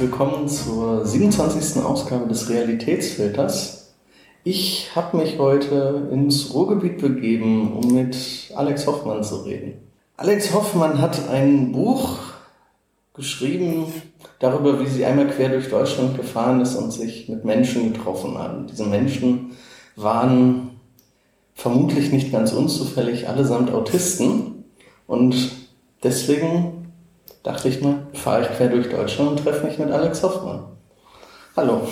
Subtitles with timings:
[0.00, 1.82] willkommen zur 27.
[1.84, 3.92] Ausgabe des Realitätsfilters.
[4.44, 8.16] Ich habe mich heute ins Ruhrgebiet begeben, um mit
[8.54, 9.74] Alex Hoffmann zu reden.
[10.16, 12.18] Alex Hoffmann hat ein Buch
[13.12, 13.92] geschrieben
[14.38, 18.70] darüber, wie sie einmal quer durch Deutschland gefahren ist und sich mit Menschen getroffen hat.
[18.70, 19.50] Diese Menschen
[19.96, 20.80] waren
[21.54, 24.64] vermutlich nicht ganz unzufällig allesamt Autisten
[25.06, 25.50] und
[26.02, 26.79] deswegen
[27.42, 30.76] dachte ich mir, fahre ich quer durch Deutschland und treffe mich mit Alex Hoffmann.
[31.56, 31.86] Hallo.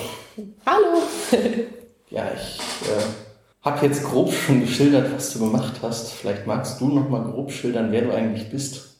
[0.65, 1.01] Hallo.
[2.09, 3.01] ja, ich äh,
[3.61, 6.11] habe jetzt grob schon geschildert, was du gemacht hast.
[6.11, 8.97] Vielleicht magst du noch mal grob schildern, wer du eigentlich bist.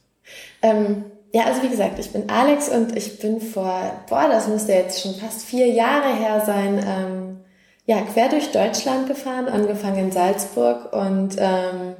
[0.62, 4.73] Ähm, ja, also wie gesagt, ich bin Alex und ich bin vor, boah, das müsste
[4.73, 7.40] jetzt schon fast vier Jahre her sein, ähm,
[7.86, 11.95] ja, quer durch Deutschland gefahren, angefangen in Salzburg und ähm,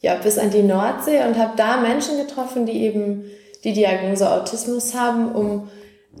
[0.00, 3.24] ja, bis an die Nordsee und habe da Menschen getroffen, die eben
[3.64, 5.68] die Diagnose Autismus haben, um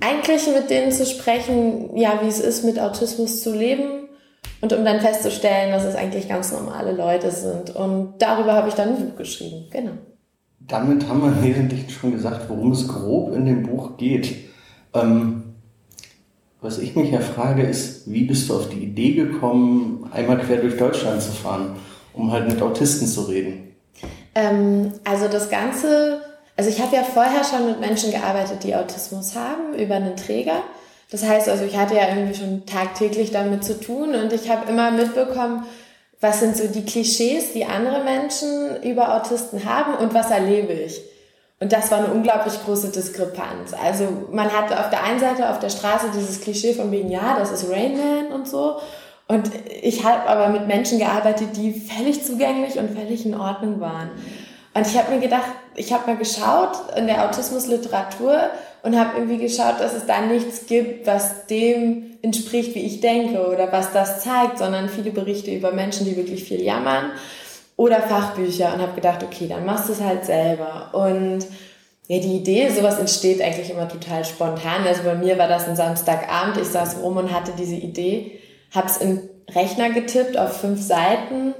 [0.00, 4.08] eigentlich mit denen zu sprechen, ja, wie es ist, mit Autismus zu leben
[4.60, 7.74] und um dann festzustellen, dass es eigentlich ganz normale Leute sind.
[7.74, 9.92] Und darüber habe ich dann ein Buch geschrieben, genau.
[10.60, 14.34] Damit haben wir wesentlich schon gesagt, worum es grob in dem Buch geht.
[14.94, 15.42] Ähm,
[16.62, 20.56] was ich mich ja frage, ist, wie bist du auf die Idee gekommen, einmal quer
[20.56, 21.76] durch Deutschland zu fahren,
[22.14, 23.74] um halt mit Autisten zu reden?
[24.34, 26.22] Ähm, also das Ganze
[26.56, 30.62] also ich habe ja vorher schon mit Menschen gearbeitet, die Autismus haben, über einen Träger.
[31.10, 34.70] Das heißt also, ich hatte ja irgendwie schon tagtäglich damit zu tun und ich habe
[34.70, 35.64] immer mitbekommen,
[36.20, 41.02] was sind so die Klischees, die andere Menschen über Autisten haben und was erlebe ich.
[41.60, 43.72] Und das war eine unglaublich große Diskrepanz.
[43.80, 47.36] Also man hatte auf der einen Seite auf der Straße dieses Klischee von wegen, ja,
[47.38, 48.78] das ist Rainman und so.
[49.28, 49.50] Und
[49.82, 54.10] ich habe aber mit Menschen gearbeitet, die völlig zugänglich und völlig in Ordnung waren.
[54.74, 58.50] Und ich habe mir gedacht, ich habe mal geschaut in der Autismusliteratur
[58.82, 63.46] und habe irgendwie geschaut, dass es da nichts gibt, was dem entspricht, wie ich denke
[63.46, 67.12] oder was das zeigt, sondern viele Berichte über Menschen, die wirklich viel jammern
[67.76, 70.90] oder Fachbücher und habe gedacht, okay, dann machst du es halt selber.
[70.92, 71.46] Und
[72.08, 74.86] ja, die Idee, sowas entsteht eigentlich immer total spontan.
[74.86, 78.38] Also bei mir war das ein Samstagabend, ich saß rum und hatte diese Idee,
[78.74, 81.54] habe es in Rechner getippt auf fünf Seiten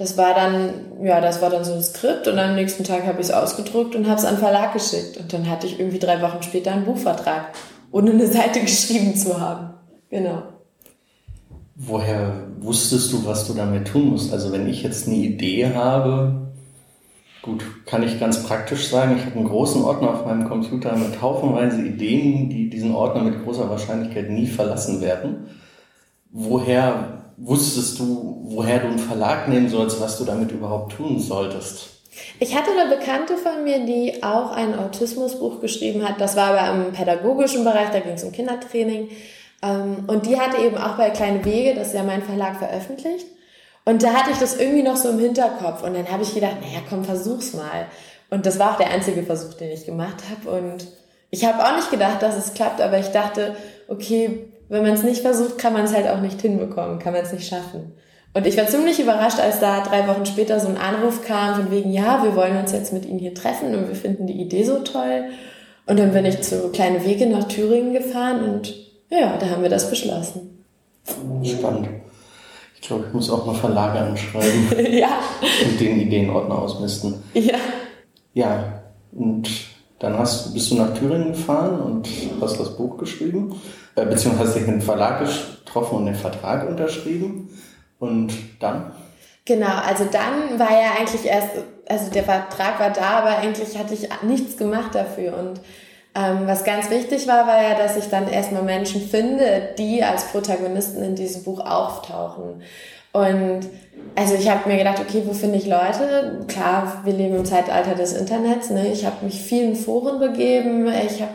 [0.00, 0.72] das war dann,
[1.02, 3.94] ja, das war dann so ein Skript und am nächsten Tag habe ich es ausgedruckt
[3.94, 5.18] und habe es an den Verlag geschickt.
[5.18, 7.48] Und dann hatte ich irgendwie drei Wochen später einen Buchvertrag,
[7.92, 9.74] ohne eine Seite geschrieben zu haben.
[10.08, 10.42] Genau.
[11.76, 14.32] Woher wusstest du, was du damit tun musst?
[14.32, 16.48] Also wenn ich jetzt eine Idee habe,
[17.42, 21.20] gut, kann ich ganz praktisch sagen, ich habe einen großen Ordner auf meinem Computer mit
[21.20, 25.48] haufenweise Ideen, die diesen Ordner mit großer Wahrscheinlichkeit nie verlassen werden.
[26.30, 31.88] Woher wusstest du, woher du einen Verlag nehmen sollst, was du damit überhaupt tun solltest?
[32.38, 36.20] Ich hatte eine Bekannte von mir, die auch ein Autismusbuch geschrieben hat.
[36.20, 39.08] Das war aber im pädagogischen Bereich, da ging es um Kindertraining.
[39.62, 43.26] Ähm, und die hatte eben auch bei Kleine Wege, das ist ja mein Verlag, veröffentlicht.
[43.84, 45.82] Und da hatte ich das irgendwie noch so im Hinterkopf.
[45.82, 47.86] Und dann habe ich gedacht, naja, komm, versuch's mal.
[48.28, 50.56] Und das war auch der einzige Versuch, den ich gemacht habe.
[50.56, 50.86] Und
[51.30, 53.56] ich habe auch nicht gedacht, dass es klappt, aber ich dachte,
[53.88, 57.22] okay, wenn man es nicht versucht, kann man es halt auch nicht hinbekommen, kann man
[57.22, 57.92] es nicht schaffen.
[58.32, 61.70] Und ich war ziemlich überrascht, als da drei Wochen später so ein Anruf kam von
[61.72, 64.62] wegen, ja, wir wollen uns jetzt mit Ihnen hier treffen und wir finden die Idee
[64.62, 65.24] so toll.
[65.86, 68.72] Und dann bin ich zu Kleine Wege nach Thüringen gefahren und
[69.10, 70.64] ja, da haben wir das beschlossen.
[71.42, 71.88] Spannend.
[72.76, 74.68] Ich glaube, ich muss auch mal Verlage anschreiben.
[74.92, 75.18] ja.
[75.64, 77.14] Und den Ideenordner ausmisten.
[77.34, 77.58] Ja.
[78.32, 79.48] Ja, und
[80.00, 82.08] dann hast, bist du nach Thüringen gefahren und
[82.40, 83.60] hast das Buch geschrieben.
[83.94, 87.50] Äh, beziehungsweise dem Verlag getroffen und den Vertrag unterschrieben.
[87.98, 88.92] Und dann?
[89.44, 91.50] Genau, also dann war ja eigentlich erst,
[91.86, 95.36] also der Vertrag war da, aber eigentlich hatte ich nichts gemacht dafür.
[95.36, 95.60] Und
[96.14, 100.28] ähm, was ganz wichtig war, war ja, dass ich dann erstmal Menschen finde, die als
[100.28, 102.62] Protagonisten in diesem Buch auftauchen.
[103.12, 103.68] Und
[104.14, 106.44] also ich habe mir gedacht, okay, wo finde ich Leute?
[106.48, 108.70] Klar, wir leben im Zeitalter des Internets.
[108.70, 108.92] Ne?
[108.92, 110.88] Ich habe mich vielen Foren begeben.
[110.88, 111.32] Ich habe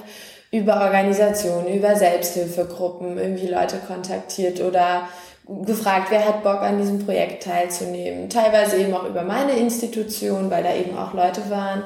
[0.52, 5.08] über Organisationen, über Selbsthilfegruppen irgendwie Leute kontaktiert oder
[5.48, 8.30] gefragt, wer hat Bock an diesem Projekt teilzunehmen.
[8.30, 11.84] Teilweise eben auch über meine Institution, weil da eben auch Leute waren,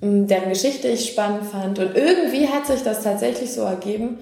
[0.00, 1.78] deren Geschichte ich spannend fand.
[1.78, 4.18] Und irgendwie hat sich das tatsächlich so ergeben,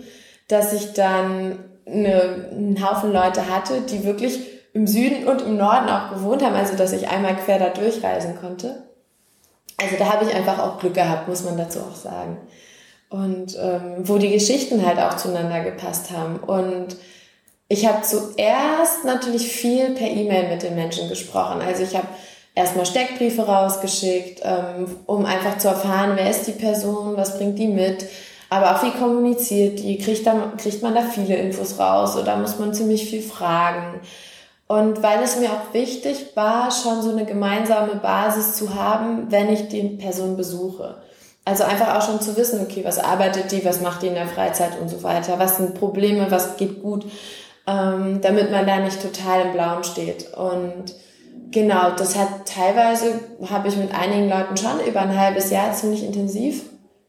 [0.49, 5.88] dass ich dann eine, einen Haufen Leute hatte, die wirklich im Süden und im Norden
[5.88, 8.82] auch gewohnt haben, also dass ich einmal quer da durchreisen konnte.
[9.81, 12.37] Also da habe ich einfach auch Glück gehabt, muss man dazu auch sagen
[13.15, 16.37] und ähm, wo die Geschichten halt auch zueinander gepasst haben.
[16.37, 16.97] Und
[17.69, 21.61] ich habe zuerst natürlich viel per E-Mail mit den Menschen gesprochen.
[21.61, 22.09] Also ich habe
[22.56, 27.69] erstmal Steckbriefe rausgeschickt, ähm, um einfach zu erfahren, wer ist die Person, was bringt die
[27.69, 28.05] mit.
[28.50, 29.99] Aber auch wie kommuniziert die?
[29.99, 34.00] Kriegt, da, kriegt man da viele Infos raus oder muss man ziemlich viel fragen?
[34.75, 39.49] Und weil es mir auch wichtig war, schon so eine gemeinsame Basis zu haben, wenn
[39.49, 40.97] ich die Person besuche.
[41.44, 44.26] Also einfach auch schon zu wissen, okay, was arbeitet die, was macht die in der
[44.26, 47.06] Freizeit und so weiter, was sind Probleme, was geht gut,
[47.69, 50.35] ähm, damit man da nicht total im Blauen steht.
[50.35, 50.93] Und
[51.53, 56.03] genau, das hat teilweise, habe ich mit einigen Leuten schon über ein halbes Jahr ziemlich
[56.03, 56.65] intensiv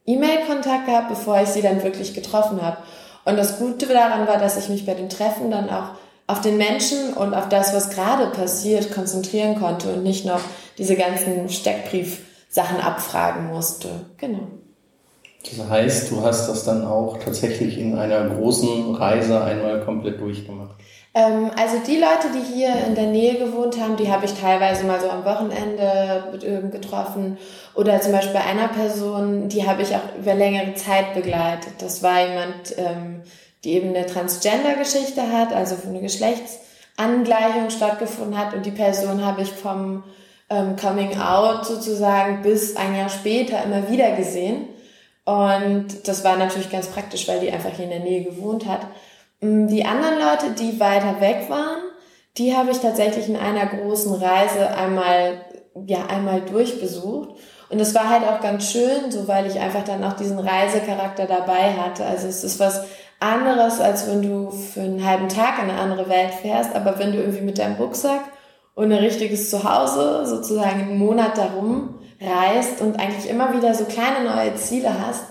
[0.06, 2.78] E-Mail-Kontakt gehabt, bevor ich sie dann wirklich getroffen habe.
[3.24, 5.96] Und das Gute daran war, dass ich mich bei den Treffen dann auch
[6.28, 10.42] auf den Menschen und auf das, was gerade passiert, konzentrieren konnte und nicht noch
[10.78, 13.90] diese ganzen Steckbrief-Sachen abfragen musste.
[14.18, 14.48] Genau.
[15.44, 20.76] Das heißt, du hast das dann auch tatsächlich in einer großen Reise einmal komplett durchgemacht.
[21.14, 24.86] Ähm, also die Leute, die hier in der Nähe gewohnt haben, die habe ich teilweise
[24.86, 27.38] mal so am Wochenende getroffen.
[27.74, 31.74] Oder zum Beispiel bei einer Person, die habe ich auch über längere Zeit begleitet.
[31.80, 33.22] Das war jemand, ähm,
[33.66, 38.54] die eben eine Transgender-Geschichte hat, also eine Geschlechtsangleichung stattgefunden hat.
[38.54, 40.04] Und die Person habe ich vom
[40.50, 44.68] ähm, Coming Out sozusagen bis ein Jahr später immer wieder gesehen.
[45.26, 48.82] Und das war natürlich ganz praktisch, weil die einfach hier in der Nähe gewohnt hat.
[49.42, 51.82] Mm, die anderen Leute, die weiter weg waren,
[52.38, 55.42] die habe ich tatsächlich in einer großen Reise einmal,
[55.88, 57.30] ja, einmal durchbesucht.
[57.70, 61.26] Und es war halt auch ganz schön, so weil ich einfach dann auch diesen Reisecharakter
[61.26, 62.06] dabei hatte.
[62.06, 62.86] Also es ist was
[63.20, 67.12] anderes, als wenn du für einen halben Tag in eine andere Welt fährst, aber wenn
[67.12, 68.22] du irgendwie mit deinem Rucksack
[68.76, 74.30] und ein richtiges Zuhause sozusagen einen Monat darum reist und eigentlich immer wieder so kleine
[74.30, 75.24] neue Ziele hast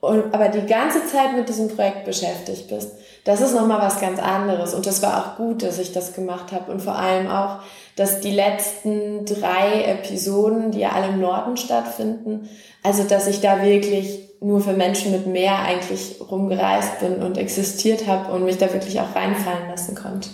[0.00, 2.92] und aber die ganze Zeit mit diesem Projekt beschäftigt bist,
[3.24, 4.72] das ist nochmal was ganz anderes.
[4.72, 6.72] Und das war auch gut, dass ich das gemacht habe.
[6.72, 7.58] Und vor allem auch,
[7.96, 12.48] dass die letzten drei Episoden, die ja alle im Norden stattfinden,
[12.82, 18.06] also dass ich da wirklich nur für Menschen mit Meer eigentlich rumgereist bin und existiert
[18.06, 20.30] habe und mich da wirklich auch reinfallen lassen konnte.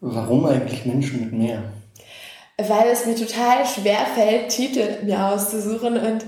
[0.00, 1.62] Warum eigentlich Menschen mit Meer?
[2.56, 6.24] Weil es mir total schwer fällt, Titel mir auszusuchen und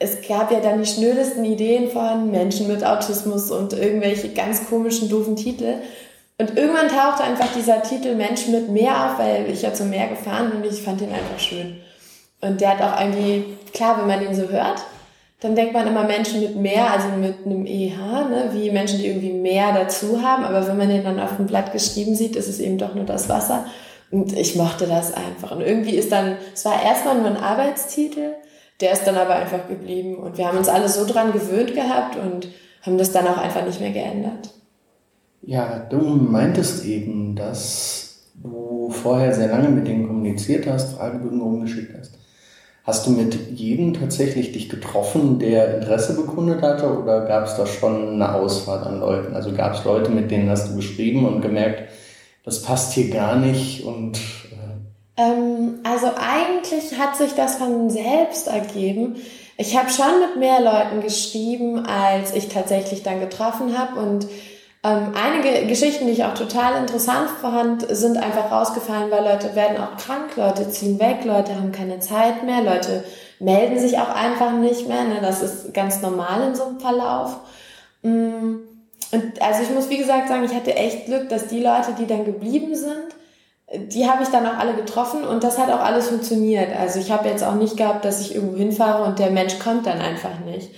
[0.00, 5.08] es gab ja dann die schnödesten Ideen von Menschen mit Autismus und irgendwelche ganz komischen,
[5.08, 5.74] doofen Titel.
[6.38, 10.08] Und irgendwann tauchte einfach dieser Titel Menschen mit Meer auf, weil ich ja zum Meer
[10.08, 11.78] gefahren bin und ich fand ihn einfach schön.
[12.40, 14.84] Und der hat auch irgendwie, klar, wenn man ihn so hört,
[15.40, 17.96] dann denkt man immer Menschen mit Meer, also mit einem EH,
[18.28, 20.44] ne, wie Menschen, die irgendwie mehr dazu haben.
[20.44, 23.04] Aber wenn man den dann auf dem Blatt geschrieben sieht, ist es eben doch nur
[23.04, 23.66] das Wasser.
[24.10, 25.52] Und ich mochte das einfach.
[25.52, 28.32] Und irgendwie ist dann, es war erstmal nur ein Arbeitstitel,
[28.80, 30.16] der ist dann aber einfach geblieben.
[30.16, 32.48] Und wir haben uns alle so dran gewöhnt gehabt und
[32.82, 34.50] haben das dann auch einfach nicht mehr geändert.
[35.42, 41.96] Ja, du meintest eben, dass du vorher sehr lange mit denen kommuniziert hast, Fragebögen rumgeschickt
[41.96, 42.17] hast.
[42.88, 47.66] Hast du mit jedem tatsächlich dich getroffen, der Interesse bekundet hatte, oder gab es da
[47.66, 49.36] schon eine Auswahl an Leuten?
[49.36, 51.90] Also gab es Leute, mit denen hast du geschrieben und gemerkt,
[52.46, 54.18] das passt hier gar nicht und
[55.18, 59.16] ähm, also eigentlich hat sich das von selbst ergeben.
[59.58, 64.00] Ich habe schon mit mehr Leuten geschrieben, als ich tatsächlich dann getroffen habe.
[64.00, 64.28] Und
[64.84, 69.76] ähm, einige Geschichten, die ich auch total interessant fand, sind einfach rausgefallen, weil Leute werden
[69.78, 73.02] auch krank, Leute ziehen weg, Leute haben keine Zeit mehr, Leute
[73.40, 75.04] melden sich auch einfach nicht mehr.
[75.04, 75.18] Ne?
[75.20, 77.40] Das ist ganz normal in so einem Verlauf.
[78.02, 78.56] Mm,
[79.10, 82.06] und also ich muss wie gesagt sagen, ich hatte echt Glück, dass die Leute, die
[82.06, 83.16] dann geblieben sind,
[83.70, 86.74] die habe ich dann auch alle getroffen und das hat auch alles funktioniert.
[86.78, 89.86] Also ich habe jetzt auch nicht gehabt, dass ich irgendwo hinfahre und der Mensch kommt
[89.86, 90.70] dann einfach nicht.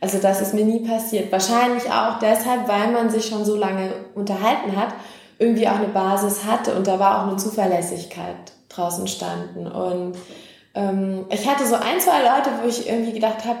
[0.00, 1.32] Also das ist mir nie passiert.
[1.32, 4.94] Wahrscheinlich auch deshalb, weil man sich schon so lange unterhalten hat,
[5.38, 8.36] irgendwie auch eine Basis hatte und da war auch eine Zuverlässigkeit
[8.68, 9.66] draußen standen.
[9.66, 10.16] Und
[10.74, 13.58] ähm, ich hatte so ein, zwei Leute, wo ich irgendwie gedacht habe,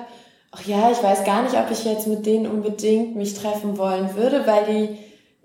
[0.52, 4.14] ach ja, ich weiß gar nicht, ob ich jetzt mit denen unbedingt mich treffen wollen
[4.16, 4.98] würde, weil die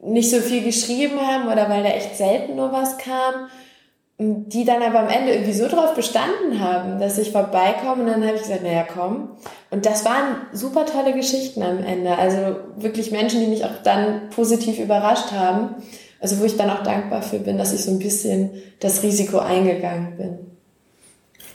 [0.04, 3.48] nicht so viel geschrieben haben oder weil da echt selten nur was kam,
[4.22, 8.26] die dann aber am Ende irgendwie so drauf bestanden haben, dass ich vorbeikomme und dann
[8.26, 9.30] habe ich gesagt, naja, komm.
[9.72, 12.18] Und das waren super tolle Geschichten am Ende.
[12.18, 15.76] Also wirklich Menschen, die mich auch dann positiv überrascht haben.
[16.20, 19.40] Also wo ich dann auch dankbar für bin, dass ich so ein bisschen das Risiko
[19.40, 20.40] eingegangen bin.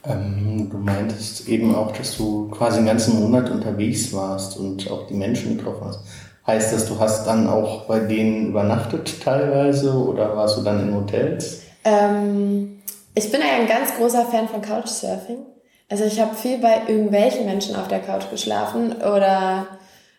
[0.05, 5.07] Ähm, du meintest eben auch, dass du quasi einen ganzen Monat unterwegs warst und auch
[5.07, 6.01] die Menschen getroffen hast.
[6.47, 10.95] Heißt das, du hast dann auch bei denen übernachtet teilweise oder warst du dann in
[10.95, 11.66] Hotels?
[11.87, 12.83] Ähm,
[13.15, 15.47] ich bin ein ganz großer Fan von Couchsurfing.
[15.89, 19.69] Also ich habe viel bei irgendwelchen Menschen auf der Couch geschlafen oder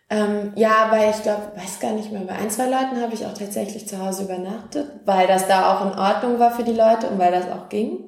[0.09, 3.25] ähm, ja, weil ich glaube, weiß gar nicht mehr, bei ein, zwei Leuten habe ich
[3.25, 7.07] auch tatsächlich zu Hause übernachtet, weil das da auch in Ordnung war für die Leute
[7.07, 8.05] und weil das auch ging.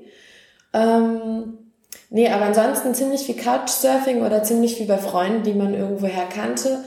[0.74, 1.58] Ähm,
[2.10, 6.86] nee, aber ansonsten ziemlich viel Couchsurfing oder ziemlich viel bei Freunden, die man irgendwoher kannte.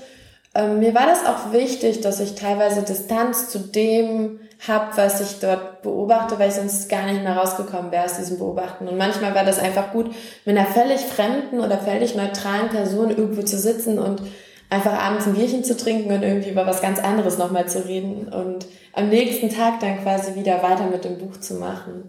[0.54, 5.40] Ähm, mir war das auch wichtig, dass ich teilweise Distanz zu dem habe, was ich
[5.40, 8.86] dort beobachte, weil ich sonst gar nicht mehr rausgekommen wäre aus diesem Beobachten.
[8.86, 10.06] Und manchmal war das einfach gut,
[10.44, 14.22] mit einer völlig fremden oder völlig neutralen Person irgendwo zu sitzen und
[14.70, 18.28] einfach abends ein Bierchen zu trinken und irgendwie über was ganz anderes nochmal zu reden
[18.28, 22.04] und am nächsten Tag dann quasi wieder weiter mit dem Buch zu machen.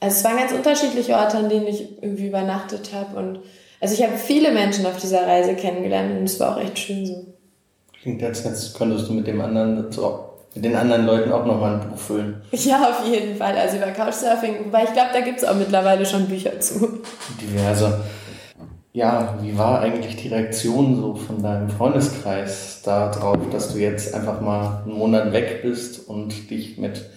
[0.00, 3.40] Also es waren ganz unterschiedliche Orte, an denen ich irgendwie übernachtet habe und
[3.80, 7.06] also ich habe viele Menschen auf dieser Reise kennengelernt und es war auch echt schön
[7.06, 7.26] so.
[8.02, 11.90] Klingt als, als könntest du mit dem anderen so den anderen Leuten auch nochmal ein
[11.90, 12.42] Buch füllen.
[12.52, 13.56] Ja, auf jeden Fall.
[13.56, 17.00] Also über Couchsurfing, wobei ich glaube, da gibt es auch mittlerweile schon Bücher zu.
[17.40, 18.00] Diverse.
[18.92, 24.40] Ja, wie war eigentlich die Reaktion so von deinem Freundeskreis darauf, dass du jetzt einfach
[24.40, 27.08] mal einen Monat weg bist und dich mit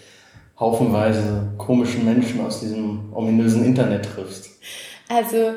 [0.59, 4.51] haufenweise komischen Menschen aus diesem ominösen Internet triffst?
[5.09, 5.53] Also,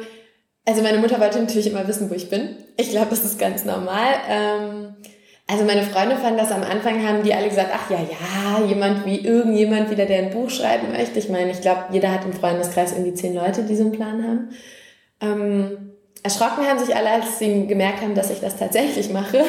[0.65, 2.57] also meine Mutter wollte natürlich immer wissen, wo ich bin.
[2.79, 4.15] Ich glaube, das ist ganz normal.
[4.29, 4.95] Ähm,
[5.49, 9.07] also meine Freunde fanden das am Anfang, haben die alle gesagt, ach ja, ja, jemand
[9.07, 11.21] wie irgendjemand wieder, der ein Buch schreiben möchte.
[11.21, 14.25] Ich meine, ich glaube, jeder hat im Freundeskreis irgendwie zehn Leute, die so einen Plan
[14.25, 14.49] haben.
[15.21, 15.93] Ähm,
[16.25, 19.45] erschrocken haben sich alle, als sie gemerkt haben, dass ich das tatsächlich mache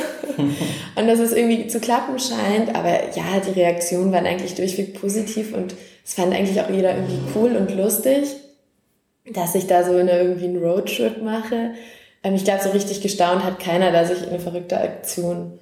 [0.95, 2.75] und dass es irgendwie zu klappen scheint.
[2.75, 5.73] Aber ja, die Reaktionen waren eigentlich durchweg positiv und
[6.05, 8.35] es fand eigentlich auch jeder irgendwie cool und lustig,
[9.33, 11.73] dass ich da so eine, irgendwie einen Roadtrip mache.
[12.23, 15.57] Ähm, ich glaube, so richtig gestaunt hat keiner, dass ich eine verrückte Aktion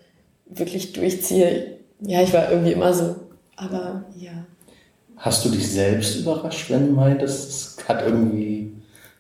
[0.45, 1.77] wirklich durchziehe.
[2.01, 3.15] Ja, ich war irgendwie immer so.
[3.55, 4.45] Aber ja.
[5.17, 8.73] Hast du dich selbst überrascht, wenn du meintest, es hat irgendwie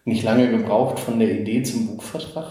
[0.03, 2.47] nicht lange gebraucht von der Idee zum Buchvertrag?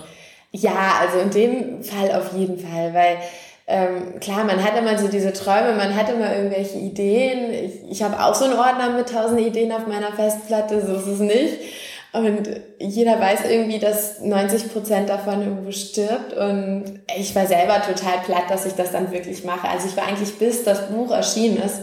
[0.51, 3.19] Ja, also in dem Fall auf jeden Fall, weil
[3.67, 7.53] ähm, klar, man hat immer so diese Träume, man hat immer irgendwelche Ideen.
[7.53, 11.07] Ich, ich habe auch so einen Ordner mit tausend Ideen auf meiner Festplatte, so ist
[11.07, 11.59] es nicht.
[12.15, 16.33] Und jeder weiß irgendwie, dass 90 Prozent davon irgendwo stirbt.
[16.33, 19.69] Und ich war selber total platt, dass ich das dann wirklich mache.
[19.69, 21.81] Also ich war eigentlich bis das Buch erschienen ist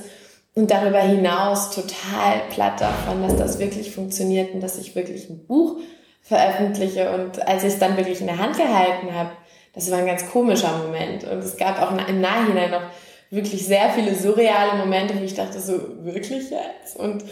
[0.55, 5.45] und darüber hinaus total platt davon, dass das wirklich funktioniert und dass ich wirklich ein
[5.45, 5.79] Buch
[6.21, 7.11] veröffentliche.
[7.11, 9.31] Und als ich es dann wirklich in der Hand gehalten habe,
[9.73, 11.25] das war ein ganz komischer Moment.
[11.25, 12.83] Und es gab auch im Nachhinein noch
[13.31, 16.95] wirklich sehr viele surreale Momente, wo ich dachte, so wirklich jetzt?
[16.97, 17.25] Und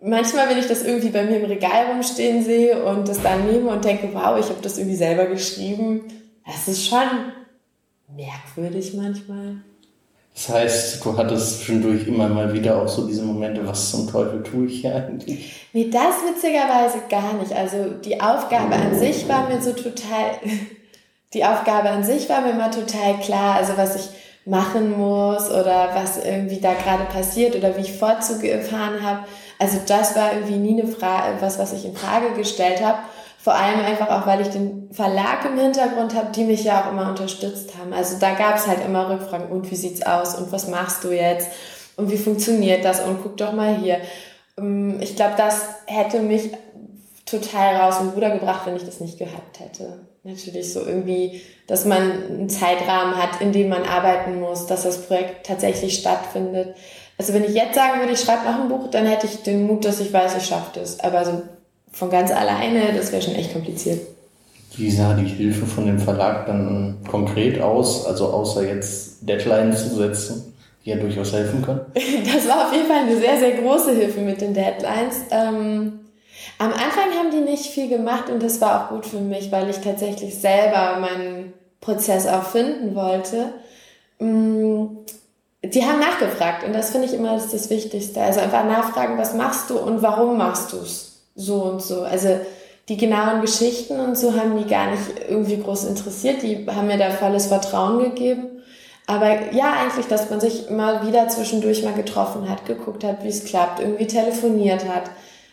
[0.00, 3.70] manchmal, wenn ich das irgendwie bei mir im Regal rumstehen sehe und das dann nehme
[3.70, 6.04] und denke, wow, ich habe das irgendwie selber geschrieben,
[6.44, 7.32] das ist schon
[8.14, 9.56] merkwürdig manchmal.
[10.34, 14.42] Das heißt, du hattest zwischendurch immer mal wieder auch so diese Momente, was zum Teufel
[14.42, 15.66] tue ich hier eigentlich?
[15.72, 17.52] Nee, das witzigerweise gar nicht.
[17.52, 20.32] Also die Aufgabe an sich war mir so total,
[21.32, 23.56] die Aufgabe an sich war mir immer total klar.
[23.56, 24.10] Also was ich
[24.46, 29.26] machen muss oder was irgendwie da gerade passiert oder wie ich fortzufahren habe.
[29.58, 32.98] Also das war irgendwie nie eine Frage, was, was ich in Frage gestellt habe.
[33.38, 36.92] Vor allem einfach auch, weil ich den Verlag im Hintergrund habe, die mich ja auch
[36.92, 37.92] immer unterstützt haben.
[37.92, 41.10] Also da gab es halt immer Rückfragen, und wie sieht's aus und was machst du
[41.10, 41.48] jetzt
[41.96, 43.98] und wie funktioniert das und guck doch mal hier.
[44.58, 46.50] Ähm, ich glaube, das hätte mich
[47.24, 50.05] total raus und Ruder gebracht, wenn ich das nicht gehabt hätte.
[50.26, 55.06] Natürlich so irgendwie, dass man einen Zeitrahmen hat, in dem man arbeiten muss, dass das
[55.06, 56.74] Projekt tatsächlich stattfindet.
[57.16, 59.68] Also wenn ich jetzt sagen würde, ich schreibe noch ein Buch, dann hätte ich den
[59.68, 60.98] Mut, dass ich weiß, ich schaffe das.
[60.98, 61.42] Aber so
[61.92, 64.00] von ganz alleine, das wäre schon echt kompliziert.
[64.76, 68.04] Wie sah die Hilfe von dem Verlag dann konkret aus?
[68.04, 70.54] Also außer jetzt Deadlines zu setzen,
[70.84, 71.80] die ja durchaus helfen können?
[72.34, 75.20] Das war auf jeden Fall eine sehr, sehr große Hilfe mit den Deadlines.
[75.30, 76.00] Ähm,
[76.58, 79.68] am Anfang haben die nicht viel gemacht und das war auch gut für mich, weil
[79.68, 83.52] ich tatsächlich selber meinen Prozess auch finden wollte.
[84.18, 84.98] Mm,
[85.62, 88.22] die haben nachgefragt und das finde ich immer das, Wichtigste.
[88.22, 91.16] Also einfach nachfragen, was machst du und warum machst du es?
[91.36, 92.02] so und so.
[92.02, 92.40] Also
[92.88, 96.42] die genauen Geschichten und so haben die gar nicht irgendwie groß interessiert.
[96.42, 98.62] Die haben mir da volles Vertrauen gegeben.
[99.06, 103.28] Aber ja, eigentlich, dass man sich immer wieder zwischendurch mal getroffen hat, geguckt hat, wie
[103.28, 105.04] es klappt, irgendwie telefoniert hat.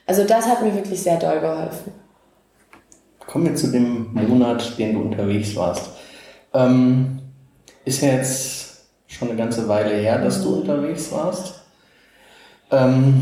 [0.05, 1.93] Also das hat mir wirklich sehr doll geholfen.
[3.25, 5.89] Kommen wir zu dem Monat, den du unterwegs warst.
[6.53, 7.19] Ähm,
[7.85, 11.61] ist ja jetzt schon eine ganze Weile her, dass du unterwegs warst.
[12.71, 13.21] Ähm,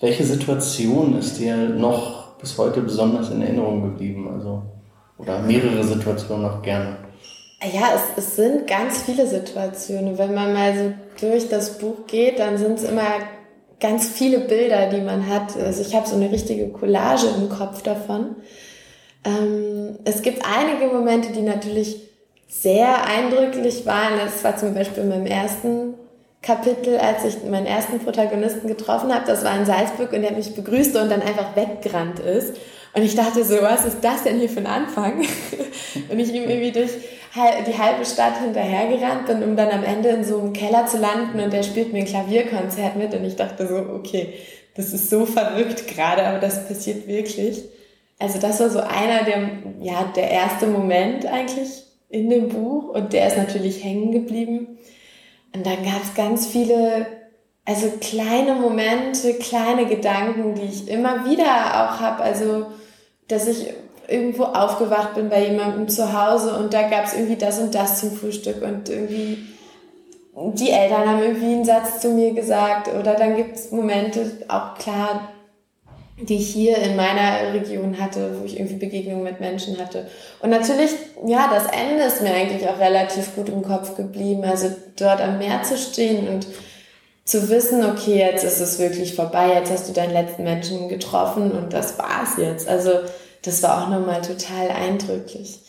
[0.00, 4.28] welche Situation ist dir noch bis heute besonders in Erinnerung geblieben?
[4.34, 4.62] Also,
[5.18, 6.98] oder mehrere Situationen noch gerne?
[7.62, 10.18] Ja, es, es sind ganz viele Situationen.
[10.18, 13.06] Wenn man mal so durch das Buch geht, dann sind es immer
[13.80, 15.56] ganz viele Bilder, die man hat.
[15.56, 18.36] Also ich habe so eine richtige Collage im Kopf davon.
[19.24, 22.00] Ähm, es gibt einige Momente, die natürlich
[22.48, 24.18] sehr eindrücklich waren.
[24.18, 25.94] Das war zum Beispiel in meinem ersten
[26.42, 29.26] Kapitel, als ich meinen ersten Protagonisten getroffen habe.
[29.26, 32.54] Das war in Salzburg und der mich begrüßte und dann einfach weggerannt ist.
[32.94, 35.20] Und ich dachte so, was ist das denn hier für ein Anfang?
[36.08, 36.92] und ich ihm irgendwie durch
[37.66, 41.40] die halbe Stadt hinterhergerannt bin, um dann am Ende in so einem Keller zu landen
[41.40, 44.34] und der spielt mir ein Klavierkonzert mit und ich dachte so, okay,
[44.74, 47.64] das ist so verrückt gerade, aber das passiert wirklich.
[48.18, 49.48] Also das war so einer der,
[49.80, 54.78] ja, der erste Moment eigentlich in dem Buch und der ist natürlich hängen geblieben.
[55.54, 57.06] Und dann gab es ganz viele,
[57.64, 62.22] also kleine Momente, kleine Gedanken, die ich immer wieder auch habe.
[62.22, 62.66] Also,
[63.28, 63.72] dass ich
[64.08, 68.00] irgendwo aufgewacht bin bei jemandem zu Hause und da gab es irgendwie das und das
[68.00, 69.38] zum Frühstück und irgendwie
[70.54, 74.74] die Eltern haben irgendwie einen Satz zu mir gesagt oder dann gibt es Momente, auch
[74.76, 75.32] klar,
[76.18, 80.06] die ich hier in meiner Region hatte, wo ich irgendwie Begegnungen mit Menschen hatte.
[80.40, 80.90] Und natürlich,
[81.26, 84.44] ja, das Ende ist mir eigentlich auch relativ gut im Kopf geblieben.
[84.44, 86.46] Also dort am Meer zu stehen und
[87.24, 91.50] zu wissen, okay, jetzt ist es wirklich vorbei, jetzt hast du deinen letzten Menschen getroffen
[91.50, 92.68] und das war's jetzt.
[92.68, 92.90] Also
[93.46, 95.60] das war auch nochmal total eindrücklich.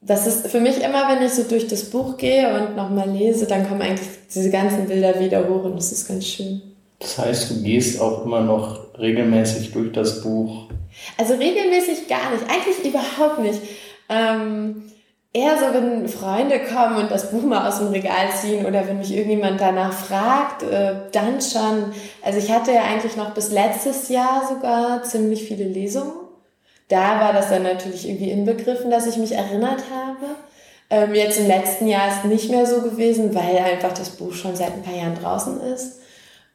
[0.00, 3.46] Das ist für mich immer, wenn ich so durch das Buch gehe und nochmal lese,
[3.46, 6.60] dann kommen eigentlich diese ganzen Bilder wieder hoch und das ist ganz schön.
[6.98, 10.68] Das heißt, du gehst auch immer noch regelmäßig durch das Buch?
[11.16, 13.60] Also regelmäßig gar nicht, eigentlich überhaupt nicht.
[14.08, 14.82] Ähm,
[15.32, 18.98] eher so, wenn Freunde kommen und das Buch mal aus dem Regal ziehen oder wenn
[18.98, 21.92] mich irgendjemand danach fragt, äh, dann schon.
[22.22, 26.23] Also ich hatte ja eigentlich noch bis letztes Jahr sogar ziemlich viele Lesungen.
[26.88, 30.36] Da war das dann natürlich irgendwie inbegriffen, dass ich mich erinnert habe.
[30.90, 34.54] Ähm, jetzt im letzten Jahr ist nicht mehr so gewesen, weil einfach das Buch schon
[34.54, 36.00] seit ein paar Jahren draußen ist.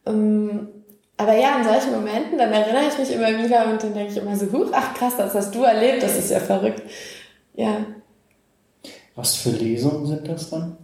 [0.06, 0.70] Ähm,
[1.18, 4.18] aber ja, in solchen Momenten, dann erinnere ich mich immer wieder und dann denke ich
[4.18, 6.84] immer so, huch, ach krass, das hast du erlebt, das ist ja verrückt.
[7.56, 7.86] Ja.
[9.16, 10.78] Was für Lesungen sind das dann?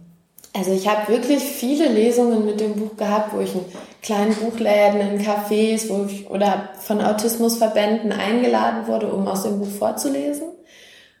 [0.52, 3.64] Also ich habe wirklich viele Lesungen mit dem Buch gehabt, wo ich in
[4.06, 9.68] kleinen Buchläden, in Cafés, wo ich oder von Autismusverbänden eingeladen wurde, um aus dem Buch
[9.68, 10.46] vorzulesen.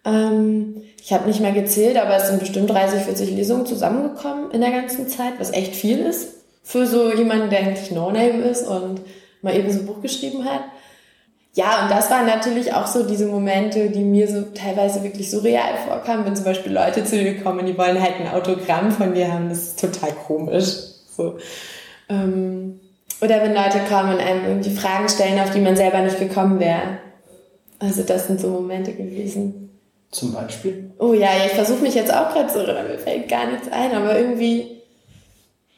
[0.04, 4.60] Ähm, ich habe nicht mehr gezählt, aber es sind bestimmt 30, 40 Lesungen zusammengekommen in
[4.60, 6.28] der ganzen Zeit, was echt viel ist
[6.62, 9.00] für so jemanden, der eigentlich No-Name ist und
[9.42, 10.62] mal eben so ein Buch geschrieben hat.
[11.54, 15.74] Ja, und das waren natürlich auch so diese Momente, die mir so teilweise wirklich surreal
[15.88, 19.32] vorkamen, wenn zum Beispiel Leute zu mir kommen, die wollen halt ein Autogramm von mir
[19.32, 20.66] haben, das ist total komisch.
[21.16, 21.38] So.
[22.08, 22.80] Ähm,
[23.20, 26.60] oder wenn Leute kommen und einem irgendwie Fragen stellen, auf die man selber nicht gekommen
[26.60, 26.98] wäre.
[27.78, 29.70] Also das sind so Momente gewesen.
[30.10, 30.92] Zum Beispiel?
[30.98, 34.18] Oh ja, ich versuche mich jetzt auch gerade so, mir fällt gar nichts ein, aber
[34.18, 34.76] irgendwie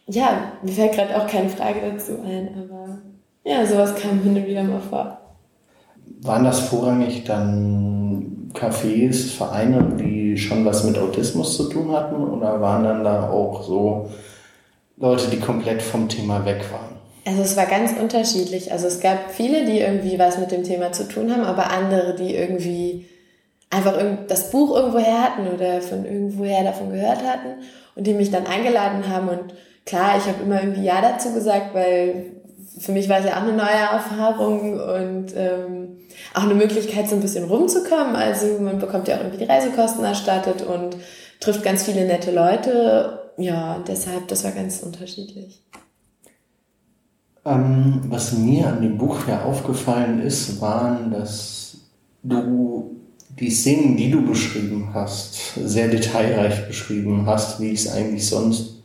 [0.09, 2.99] ja, mir fällt gerade auch keine Frage dazu ein, aber
[3.45, 5.19] ja, sowas kam hin und wieder mal vor.
[6.23, 12.61] Waren das vorrangig dann Cafés, Vereine, die schon was mit Autismus zu tun hatten oder
[12.61, 14.09] waren dann da auch so
[14.99, 16.97] Leute, die komplett vom Thema weg waren?
[17.25, 18.73] Also es war ganz unterschiedlich.
[18.73, 22.15] Also es gab viele, die irgendwie was mit dem Thema zu tun haben, aber andere,
[22.15, 23.07] die irgendwie
[23.71, 27.63] einfach das Buch irgendwoher hatten oder von irgendwoher davon gehört hatten
[27.95, 31.75] und die mich dann eingeladen haben und klar, ich habe immer irgendwie Ja dazu gesagt,
[31.75, 32.33] weil
[32.79, 35.99] für mich war es ja auch eine neue Erfahrung und ähm,
[36.35, 38.17] auch eine Möglichkeit, so ein bisschen rumzukommen.
[38.17, 40.97] Also man bekommt ja auch irgendwie die Reisekosten erstattet und
[41.41, 43.28] trifft ganz viele nette Leute.
[43.39, 45.63] Ja, deshalb, das war ganz unterschiedlich.
[47.45, 51.79] Ähm, was mir an dem Buch ja aufgefallen ist, waren, dass
[52.25, 52.97] du
[53.39, 58.83] die Szenen, die du beschrieben hast, sehr detailreich beschrieben hast, wie ich es eigentlich sonst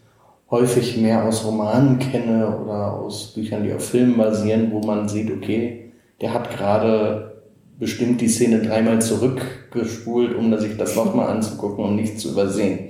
[0.52, 5.32] häufig mehr aus Romanen kenne oder aus Büchern, die auf Filmen basieren, wo man sieht,
[5.32, 7.42] okay, der hat gerade
[7.80, 12.90] bestimmt die Szene dreimal zurückgespult, um sich das nochmal anzugucken und nicht zu übersehen.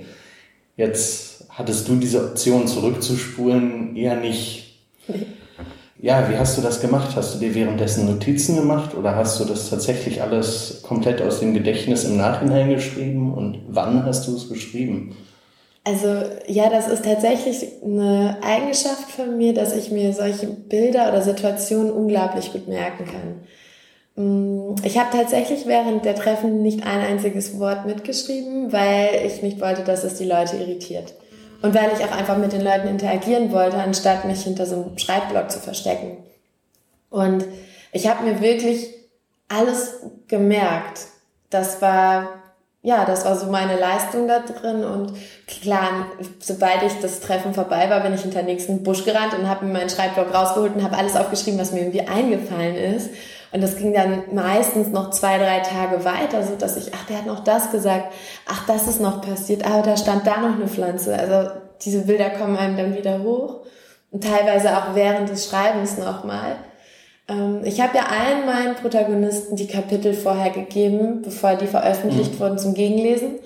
[0.76, 4.80] Jetzt hattest du diese Option zurückzuspulen eher nicht.
[6.00, 7.16] Ja, wie hast du das gemacht?
[7.16, 11.54] Hast du dir währenddessen Notizen gemacht oder hast du das tatsächlich alles komplett aus dem
[11.54, 15.16] Gedächtnis im Nachhinein geschrieben und wann hast du es geschrieben?
[15.84, 16.08] Also
[16.46, 21.92] ja, das ist tatsächlich eine Eigenschaft von mir, dass ich mir solche Bilder oder Situationen
[21.92, 23.40] unglaublich gut merken kann.
[24.16, 29.60] Mm, ich habe tatsächlich während der Treffen nicht ein einziges Wort mitgeschrieben, weil ich nicht
[29.60, 31.14] wollte, dass es die Leute irritiert.
[31.64, 34.98] Und weil ich auch einfach mit den Leuten interagieren wollte, anstatt mich hinter so einem
[34.98, 36.18] Schreibblock zu verstecken.
[37.08, 37.46] Und
[37.90, 38.86] ich habe mir wirklich
[39.48, 39.94] alles
[40.28, 41.06] gemerkt.
[41.48, 42.28] Das war
[42.82, 44.84] ja, das war so meine Leistung da drin.
[44.84, 45.14] Und
[45.46, 49.48] klar, sobald ich das Treffen vorbei war, bin ich hinter den nächsten Busch gerannt und
[49.48, 53.08] habe mir meinen Schreibblock rausgeholt und habe alles aufgeschrieben, was mir irgendwie eingefallen ist.
[53.54, 57.18] Und das ging dann meistens noch zwei, drei Tage weiter, so dass ich, ach, der
[57.18, 58.12] hat noch das gesagt,
[58.48, 61.16] ach, das ist noch passiert, aber da stand da noch eine Pflanze.
[61.16, 61.52] Also
[61.84, 63.60] diese Bilder kommen einem dann wieder hoch.
[64.10, 66.56] Und teilweise auch während des Schreibens nochmal.
[67.28, 72.40] Ähm, ich habe ja allen meinen Protagonisten die Kapitel vorher gegeben, bevor die veröffentlicht mhm.
[72.40, 73.36] wurden zum Gegenlesen.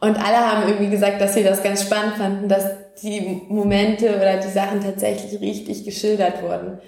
[0.00, 2.66] Und alle haben irgendwie gesagt, dass sie das ganz spannend fanden, dass
[3.02, 6.78] die Momente oder die Sachen tatsächlich richtig geschildert wurden.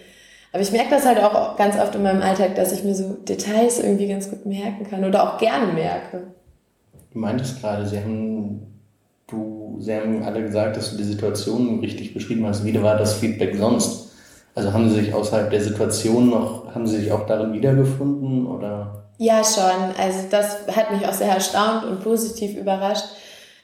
[0.53, 3.15] Aber ich merke das halt auch ganz oft in meinem Alltag, dass ich mir so
[3.29, 6.29] Details irgendwie ganz gut merken kann oder auch gerne merke.
[7.13, 8.81] Du meintest gerade, sie haben,
[9.27, 12.65] du, sie haben alle gesagt, dass du die Situation richtig beschrieben hast.
[12.65, 14.09] Wie war das Feedback sonst?
[14.55, 19.05] Also haben sie sich außerhalb der Situation noch, haben sie sich auch darin wiedergefunden oder?
[19.19, 19.95] Ja, schon.
[19.99, 23.05] Also das hat mich auch sehr erstaunt und positiv überrascht.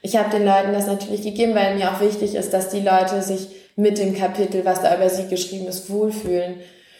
[0.01, 3.21] Ich habe den Leuten das natürlich gegeben, weil mir auch wichtig ist, dass die Leute
[3.21, 6.55] sich mit dem Kapitel, was da über sie geschrieben ist, wohlfühlen.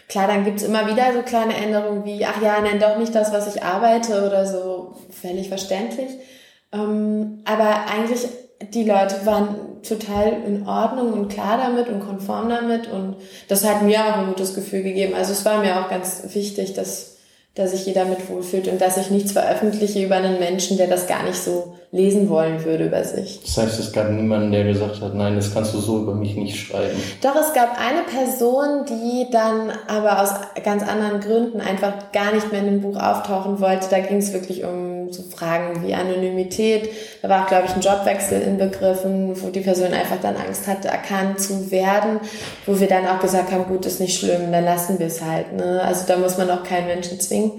[0.07, 3.33] Klar, dann gibt's immer wieder so kleine Änderungen wie, ach ja, nenn doch nicht das,
[3.33, 6.09] was ich arbeite oder so, völlig verständlich.
[6.71, 8.27] Ähm, aber eigentlich,
[8.73, 13.83] die Leute waren total in Ordnung und klar damit und konform damit und das hat
[13.83, 15.13] mir auch ein gutes Gefühl gegeben.
[15.15, 17.15] Also es war mir auch ganz wichtig, dass
[17.55, 21.07] dass sich jeder mit wohlfühlt und dass ich nichts veröffentliche über einen Menschen, der das
[21.07, 23.39] gar nicht so lesen wollen würde über sich.
[23.41, 26.35] Das heißt, es gab niemanden, der gesagt hat, nein, das kannst du so über mich
[26.35, 27.01] nicht schreiben.
[27.21, 30.31] Doch, es gab eine Person, die dann aber aus
[30.63, 33.87] ganz anderen Gründen einfach gar nicht mehr in dem Buch auftauchen wollte.
[33.89, 36.89] Da ging es wirklich um so Fragen wie Anonymität.
[37.21, 40.89] Da war auch, glaube ich, ein Jobwechsel inbegriffen, wo die Person einfach dann Angst hatte,
[40.89, 42.19] erkannt zu werden,
[42.65, 45.53] wo wir dann auch gesagt haben, gut, ist nicht schlimm, dann lassen wir es halt.
[45.53, 45.81] Ne?
[45.81, 47.53] Also da muss man auch keinen Menschen zwingen.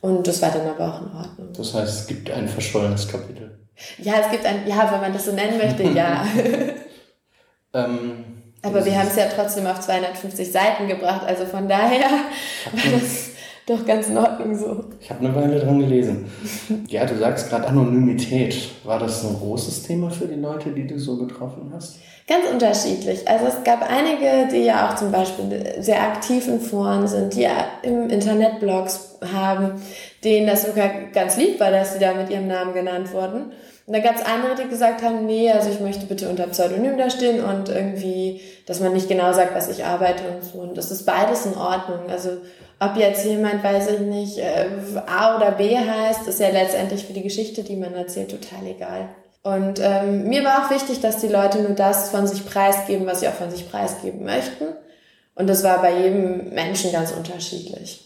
[0.00, 1.48] Und das war dann aber auch in Ordnung.
[1.56, 3.65] Das heißt, es gibt ein verschollenes Kapitel.
[3.98, 6.24] Ja, es gibt ein, ja, wenn man das so nennen möchte, ja.
[7.74, 8.24] ähm,
[8.62, 13.30] aber wir haben es ja trotzdem auf 250 Seiten gebracht, also von daher war das
[13.66, 14.84] doch ganz in Ordnung so.
[15.00, 16.26] Ich habe eine Weile dran gelesen.
[16.88, 18.56] Ja, du sagst gerade Anonymität.
[18.84, 21.98] War das ein großes Thema für die Leute, die du so getroffen hast?
[22.28, 23.26] Ganz unterschiedlich.
[23.28, 27.42] Also es gab einige, die ja auch zum Beispiel sehr aktiv in Foren sind, die
[27.42, 29.80] ja im Internet Blogs haben,
[30.24, 33.52] denen das sogar ganz lieb war, dass sie da mit ihrem Namen genannt wurden.
[33.86, 36.98] Und da gab es andere, die gesagt haben, nee, also ich möchte bitte unter Pseudonym
[36.98, 40.58] da stehen und irgendwie, dass man nicht genau sagt, was ich arbeite und so.
[40.58, 42.10] Und das ist beides in Ordnung.
[42.10, 42.30] Also
[42.80, 44.66] ob jetzt jemand, weiß ich nicht, äh,
[45.06, 49.08] A oder B heißt, ist ja letztendlich für die Geschichte, die man erzählt, total egal.
[49.44, 53.20] Und ähm, mir war auch wichtig, dass die Leute nur das von sich preisgeben, was
[53.20, 54.64] sie auch von sich preisgeben möchten.
[55.36, 58.05] Und das war bei jedem Menschen ganz unterschiedlich.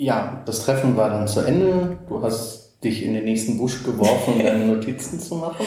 [0.00, 1.98] Ja, das Treffen war dann zu Ende.
[2.08, 5.66] Du hast dich in den nächsten Busch geworfen, um deine Notizen zu machen.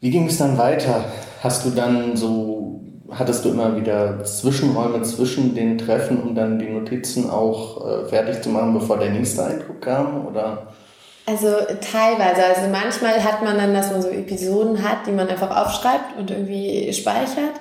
[0.00, 1.04] Wie ging es dann weiter?
[1.40, 2.80] Hast du dann so,
[3.12, 8.42] hattest du immer wieder Zwischenräume zwischen den Treffen, um dann die Notizen auch äh, fertig
[8.42, 10.26] zu machen, bevor der nächste Eindruck kam?
[10.26, 10.74] Oder?
[11.24, 11.46] Also
[11.92, 12.44] teilweise.
[12.44, 16.32] Also manchmal hat man dann, dass man so Episoden hat, die man einfach aufschreibt und
[16.32, 17.60] irgendwie speichert.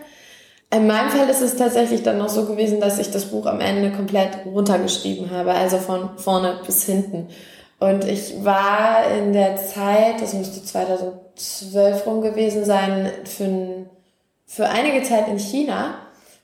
[0.74, 3.60] In meinem Fall ist es tatsächlich dann noch so gewesen, dass ich das Buch am
[3.60, 7.28] Ende komplett runtergeschrieben habe, also von vorne bis hinten.
[7.80, 13.86] Und ich war in der Zeit, das müsste 2012 rum gewesen sein, für,
[14.48, 15.96] für einige Zeit in China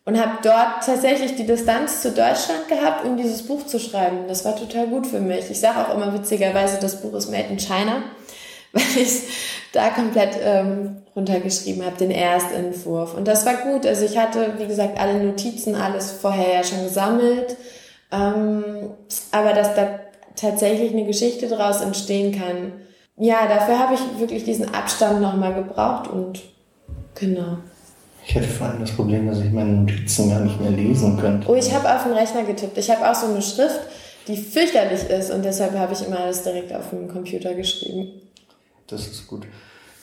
[0.05, 4.27] und habe dort tatsächlich die Distanz zu Deutschland gehabt, um dieses Buch zu schreiben.
[4.27, 5.49] Das war total gut für mich.
[5.49, 8.03] Ich sage auch immer witzigerweise, das Buch ist made in China,
[8.73, 9.23] weil ich
[9.73, 13.13] da komplett ähm, runtergeschrieben habe, den Erstentwurf.
[13.13, 13.85] Und das war gut.
[13.85, 17.55] Also ich hatte, wie gesagt, alle Notizen, alles vorher ja schon gesammelt.
[18.11, 18.63] Ähm,
[19.31, 19.99] aber dass da
[20.35, 22.73] tatsächlich eine Geschichte daraus entstehen kann,
[23.17, 26.39] ja, dafür habe ich wirklich diesen Abstand nochmal gebraucht und
[27.15, 27.57] genau.
[28.25, 31.49] Ich hatte vor allem das Problem, dass ich meine Notizen gar nicht mehr lesen könnte.
[31.49, 32.77] Oh, ich habe auf den Rechner getippt.
[32.77, 33.81] Ich habe auch so eine Schrift,
[34.27, 38.21] die fürchterlich ist und deshalb habe ich immer alles direkt auf dem Computer geschrieben.
[38.89, 39.45] Das ist gut.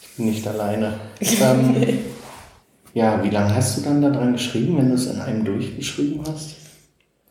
[0.01, 1.01] Ich bin nicht alleine.
[1.21, 2.05] ähm,
[2.95, 6.57] ja, wie lange hast du dann daran geschrieben, wenn du es in einem durchgeschrieben hast?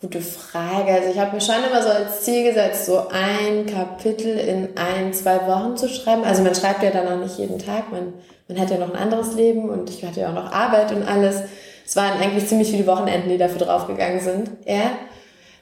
[0.01, 0.91] Gute Frage.
[0.91, 5.13] Also ich habe mir schon immer so als Ziel gesetzt, so ein Kapitel in ein,
[5.13, 6.23] zwei Wochen zu schreiben.
[6.23, 7.91] Also man schreibt ja dann auch nicht jeden Tag.
[7.91, 8.13] Man
[8.47, 11.03] man hat ja noch ein anderes Leben und ich hatte ja auch noch Arbeit und
[11.03, 11.41] alles.
[11.85, 14.51] Es waren eigentlich ziemlich viele Wochenenden, die dafür draufgegangen sind.
[14.65, 14.91] Ja,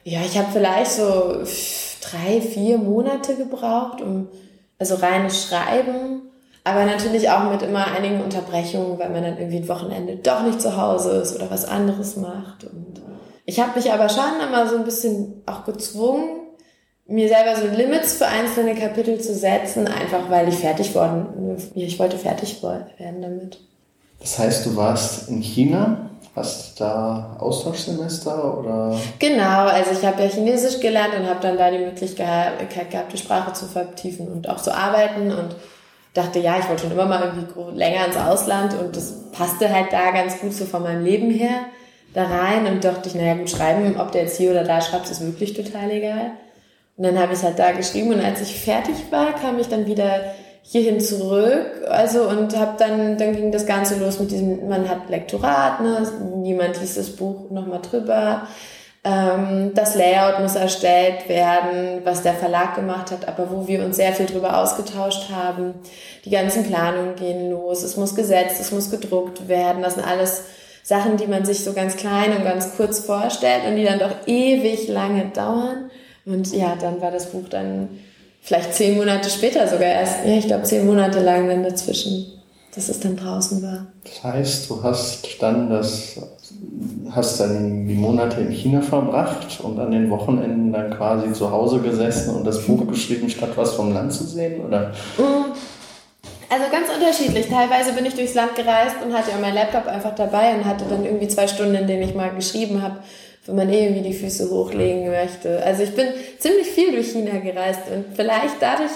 [0.04, 1.42] ja ich habe vielleicht so
[2.02, 4.28] drei, vier Monate gebraucht, um
[4.78, 6.22] also reines Schreiben,
[6.64, 10.60] aber natürlich auch mit immer einigen Unterbrechungen, weil man dann irgendwie ein Wochenende doch nicht
[10.60, 12.64] zu Hause ist oder was anderes macht.
[12.64, 13.02] Und
[13.44, 16.40] ich habe mich aber schon immer so ein bisschen auch gezwungen,
[17.06, 21.98] mir selber so Limits für einzelne Kapitel zu setzen, einfach weil ich fertig worden, ich
[21.98, 23.60] wollte fertig werden damit.
[24.20, 28.98] Das heißt, du warst in China, hast da Austauschsemester oder?
[29.18, 32.58] Genau, also ich habe ja Chinesisch gelernt und habe dann da die Möglichkeit
[32.90, 35.54] gehabt, die Sprache zu vertiefen und auch zu arbeiten und
[36.12, 39.92] dachte, ja, ich wollte schon immer mal irgendwie länger ins Ausland und das passte halt
[39.92, 41.66] da ganz gut so von meinem Leben her
[42.14, 45.10] da rein und dachte ich, naja gut, schreiben, ob der jetzt hier oder da schreibt,
[45.10, 46.32] ist wirklich total egal.
[46.96, 49.86] Und dann habe ich halt da geschrieben und als ich fertig war, kam ich dann
[49.86, 50.20] wieder
[50.64, 51.66] hierhin zurück.
[51.88, 56.06] Also und habe dann, dann ging das Ganze los mit diesem, man hat Lektorat, ne?
[56.36, 58.48] niemand liest das Buch nochmal drüber.
[59.04, 63.96] Ähm, das Layout muss erstellt werden, was der Verlag gemacht hat, aber wo wir uns
[63.96, 65.74] sehr viel drüber ausgetauscht haben.
[66.24, 69.82] Die ganzen Planungen gehen los, es muss gesetzt, es muss gedruckt werden.
[69.82, 70.44] Das sind alles
[70.82, 74.26] Sachen, die man sich so ganz klein und ganz kurz vorstellt und die dann doch
[74.26, 75.90] ewig lange dauern.
[76.24, 77.90] Und ja, dann war das Buch dann
[78.44, 82.26] vielleicht zehn Monate später sogar erst, ja, ich glaube zehn Monate lang dann dazwischen,
[82.74, 83.86] dass es dann draußen war.
[84.04, 86.20] Das heißt, du hast dann das,
[87.10, 91.80] hast dann die Monate in China verbracht und an den Wochenenden dann quasi zu Hause
[91.80, 94.92] gesessen und das Buch geschrieben, statt was vom Land zu sehen, oder?
[95.18, 95.52] Mm.
[96.50, 97.48] Also ganz unterschiedlich.
[97.48, 100.84] Teilweise bin ich durchs Land gereist und hatte ja mein Laptop einfach dabei und hatte
[100.88, 102.98] dann irgendwie zwei Stunden, in denen ich mal geschrieben habe
[103.46, 105.62] wenn man irgendwie die Füße hochlegen möchte.
[105.64, 108.90] Also ich bin ziemlich viel durch China gereist und vielleicht dadurch,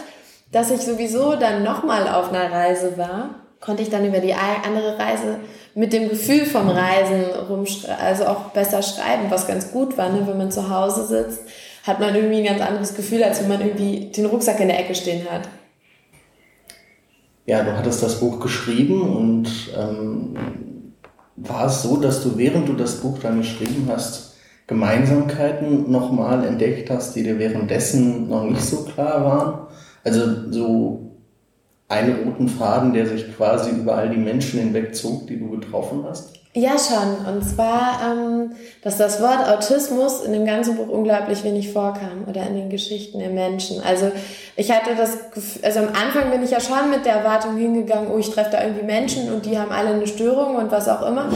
[0.53, 4.99] dass ich sowieso dann nochmal auf einer Reise war, konnte ich dann über die andere
[4.99, 5.41] Reise
[5.75, 10.27] mit dem Gefühl vom Reisen rumschreiben, also auch besser schreiben, was ganz gut war, ne?
[10.27, 11.43] wenn man zu Hause sitzt,
[11.85, 14.81] hat man irgendwie ein ganz anderes Gefühl, als wenn man irgendwie den Rucksack in der
[14.81, 15.43] Ecke stehen hat.
[17.47, 20.37] Ja, du hattest das Buch geschrieben und ähm,
[21.37, 24.28] war es so, dass du während du das Buch dann geschrieben hast,
[24.69, 29.67] Gemeinsamkeiten nochmal entdeckt hast, die dir währenddessen noch nicht so klar waren?
[30.05, 31.17] Also so
[31.89, 36.05] einen roten Faden, der sich quasi über all die Menschen hinweg zog, die du getroffen
[36.07, 36.35] hast?
[36.55, 37.27] Ja, schon.
[37.27, 42.47] Und zwar, ähm, dass das Wort Autismus in dem ganzen Buch unglaublich wenig vorkam oder
[42.47, 43.83] in den Geschichten der Menschen.
[43.83, 44.11] Also
[44.57, 48.11] ich hatte das Gefühl, also am Anfang bin ich ja schon mit der Erwartung hingegangen,
[48.11, 51.07] oh, ich treffe da irgendwie Menschen und die haben alle eine Störung und was auch
[51.07, 51.27] immer.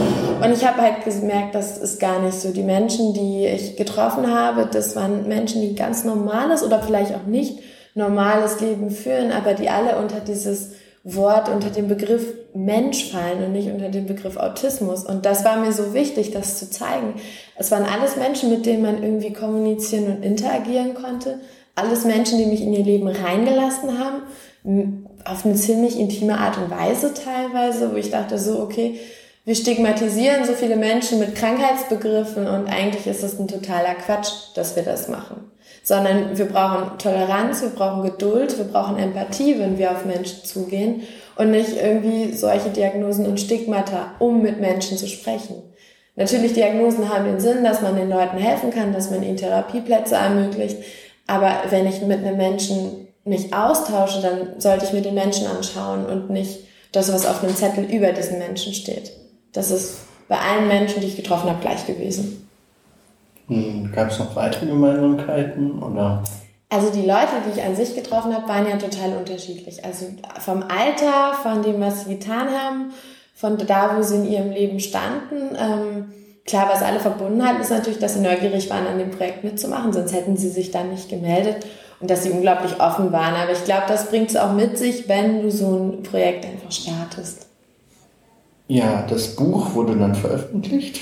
[0.43, 2.51] Und ich habe halt gemerkt, das ist gar nicht so.
[2.51, 7.27] Die Menschen, die ich getroffen habe, das waren Menschen, die ganz normales oder vielleicht auch
[7.27, 7.59] nicht
[7.93, 10.71] normales Leben führen, aber die alle unter dieses
[11.03, 15.03] Wort unter den Begriff Mensch fallen und nicht unter den Begriff Autismus.
[15.03, 17.15] Und das war mir so wichtig, das zu zeigen.
[17.57, 21.39] Es waren alles Menschen, mit denen man irgendwie kommunizieren und interagieren konnte.
[21.75, 25.07] Alles Menschen, die mich in ihr Leben reingelassen haben.
[25.25, 28.99] Auf eine ziemlich intime Art und Weise teilweise, wo ich dachte so, okay,
[29.43, 34.77] wir stigmatisieren so viele Menschen mit Krankheitsbegriffen und eigentlich ist es ein totaler Quatsch, dass
[34.77, 35.51] wir das machen
[35.83, 41.03] sondern wir brauchen Toleranz, wir brauchen Geduld, wir brauchen Empathie, wenn wir auf Menschen zugehen
[41.35, 45.61] und nicht irgendwie solche Diagnosen und Stigmata, um mit Menschen zu sprechen.
[46.15, 50.15] Natürlich, Diagnosen haben den Sinn, dass man den Leuten helfen kann, dass man ihnen Therapieplätze
[50.15, 50.77] ermöglicht,
[51.27, 56.05] aber wenn ich mit einem Menschen mich austausche, dann sollte ich mir den Menschen anschauen
[56.05, 56.59] und nicht
[56.91, 59.11] das, was auf einem Zettel über diesen Menschen steht.
[59.53, 62.42] Das ist bei allen Menschen, die ich getroffen habe, gleich gewesen.
[63.93, 66.23] Gab es noch weitere Gemeinsamkeiten oder?
[66.69, 69.85] Also die Leute, die ich an sich getroffen habe, waren ja total unterschiedlich.
[69.85, 70.07] Also
[70.39, 72.93] vom Alter, von dem, was sie getan haben,
[73.35, 75.55] von da, wo sie in ihrem Leben standen.
[75.55, 76.05] Ähm,
[76.45, 79.93] klar, was alle verbunden hat, ist natürlich, dass sie neugierig waren, an dem Projekt mitzumachen,
[79.93, 81.65] sonst hätten sie sich dann nicht gemeldet
[81.99, 83.35] und dass sie unglaublich offen waren.
[83.35, 86.71] Aber ich glaube, das bringt es auch mit sich, wenn du so ein Projekt einfach
[86.71, 87.47] startest.
[88.67, 91.01] Ja, das Buch wurde dann veröffentlicht.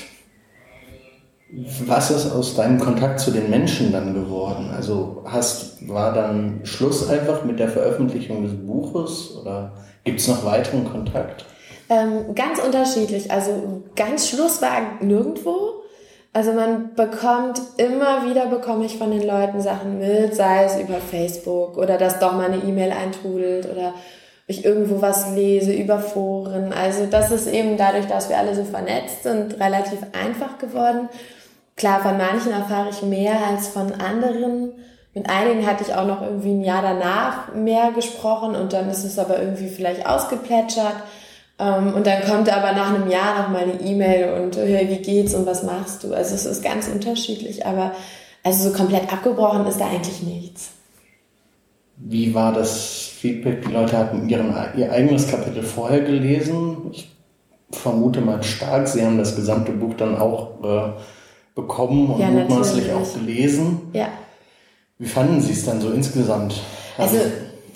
[1.84, 4.70] Was ist aus deinem Kontakt zu den Menschen dann geworden?
[4.74, 10.46] Also hast, war dann Schluss einfach mit der Veröffentlichung des Buches oder gibt es noch
[10.46, 11.44] weiteren Kontakt?
[11.90, 13.30] Ähm, ganz unterschiedlich.
[13.30, 15.82] Also ganz Schluss war nirgendwo.
[16.32, 20.94] Also man bekommt immer wieder bekomme ich von den Leuten Sachen mit, sei es über
[20.94, 23.92] Facebook oder dass doch mal eine E-Mail eintrudelt oder
[24.46, 26.72] ich irgendwo was lese über Foren.
[26.72, 31.10] Also das ist eben dadurch, dass wir alle so vernetzt sind, relativ einfach geworden.
[31.82, 34.70] Klar, von manchen erfahre ich mehr als von anderen.
[35.14, 39.02] Mit einigen hatte ich auch noch irgendwie ein Jahr danach mehr gesprochen und dann ist
[39.02, 40.94] es aber irgendwie vielleicht ausgeplätschert.
[41.58, 45.02] Ähm, und dann kommt aber nach einem Jahr noch mal eine E-Mail und hey, wie
[45.02, 46.14] geht's und was machst du?
[46.14, 47.90] Also es ist ganz unterschiedlich, aber
[48.44, 50.70] also so komplett abgebrochen ist da eigentlich nichts.
[51.96, 53.66] Wie war das Feedback?
[53.66, 56.92] Die Leute hatten ihren, ihr eigenes Kapitel vorher gelesen.
[56.92, 57.10] Ich
[57.72, 60.92] vermute mal stark, sie haben das gesamte Buch dann auch äh,
[61.54, 63.90] bekommen und ja, mutmaßlich auch gelesen.
[63.92, 64.08] Ja.
[64.98, 66.60] Wie fanden Sie es dann so insgesamt?
[66.96, 67.16] Also,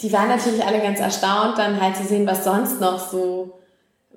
[0.00, 3.58] die waren natürlich alle ganz erstaunt, dann halt zu sehen, was sonst noch so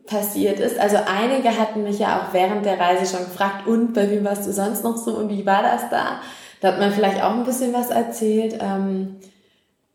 [0.10, 0.80] passiert ist.
[0.80, 4.45] Also einige hatten mich ja auch während der Reise schon gefragt, und bei wem warst
[4.45, 6.19] du sonst noch so und wie war das da?
[6.62, 8.58] Da hat man vielleicht auch ein bisschen was erzählt.
[8.60, 9.15] Ähm,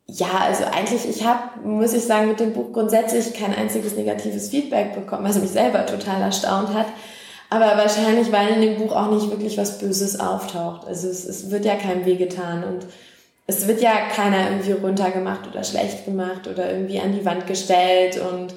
[0.06, 4.50] ja, also eigentlich, ich habe, muss ich sagen, mit dem Buch grundsätzlich kein einziges negatives
[4.50, 6.86] Feedback bekommen, was mich selber total erstaunt hat.
[7.50, 10.86] Aber wahrscheinlich, weil in dem Buch auch nicht wirklich was Böses auftaucht.
[10.86, 12.64] Also es, es wird ja keinem wehgetan.
[12.64, 12.86] Und
[13.46, 18.20] es wird ja keiner irgendwie runtergemacht oder schlecht gemacht oder irgendwie an die Wand gestellt.
[18.20, 18.54] Und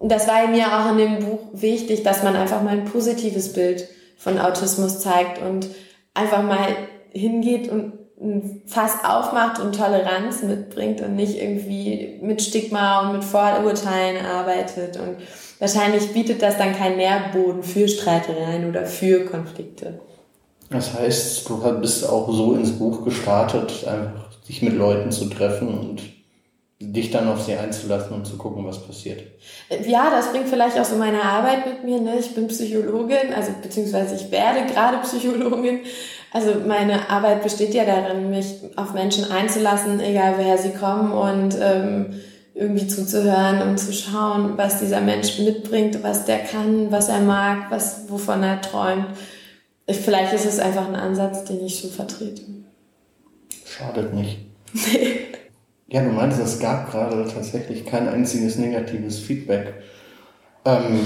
[0.00, 3.88] das war mir auch in dem Buch wichtig, dass man einfach mal ein positives Bild
[4.16, 5.68] von Autismus zeigt und
[6.14, 6.68] einfach mal
[7.10, 13.24] hingeht und ein Fass aufmacht und Toleranz mitbringt und nicht irgendwie mit Stigma und mit
[13.24, 14.96] Vorurteilen arbeitet.
[14.96, 15.16] Und
[15.58, 20.00] wahrscheinlich bietet das dann keinen Nährboden für Streitereien oder für Konflikte.
[20.70, 25.68] Das heißt, du bist auch so ins Buch gestartet, einfach dich mit Leuten zu treffen
[25.68, 26.02] und
[26.80, 29.22] dich dann auf sie einzulassen und zu gucken, was passiert.
[29.86, 32.00] Ja, das bringt vielleicht auch so meine Arbeit mit mir.
[32.00, 32.18] Ne?
[32.18, 35.80] Ich bin Psychologin, also beziehungsweise ich werde gerade Psychologin.
[36.32, 41.56] Also meine Arbeit besteht ja darin, mich auf Menschen einzulassen, egal woher sie kommen und
[41.60, 42.20] ähm,
[42.54, 47.70] irgendwie zuzuhören und zu schauen, was dieser Mensch mitbringt, was der kann, was er mag,
[47.70, 49.06] was wovon er träumt.
[49.86, 52.42] Ich, vielleicht ist es einfach ein Ansatz, den ich so vertrete.
[53.66, 54.38] Schadet nicht.
[55.86, 59.74] Ja, du meintest, es gab gerade tatsächlich kein einziges negatives Feedback.
[60.64, 61.00] Ähm,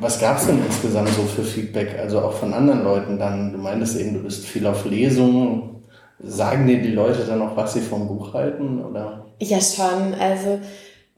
[0.00, 1.96] was gab es denn insgesamt so für Feedback?
[1.96, 3.52] Also auch von anderen Leuten dann?
[3.52, 5.84] Du meintest eben, du bist viel auf Lesungen.
[6.18, 8.82] Sagen dir die Leute dann auch, was sie vom Buch halten?
[8.82, 9.26] Oder?
[9.40, 10.14] Ja, schon.
[10.14, 10.60] Also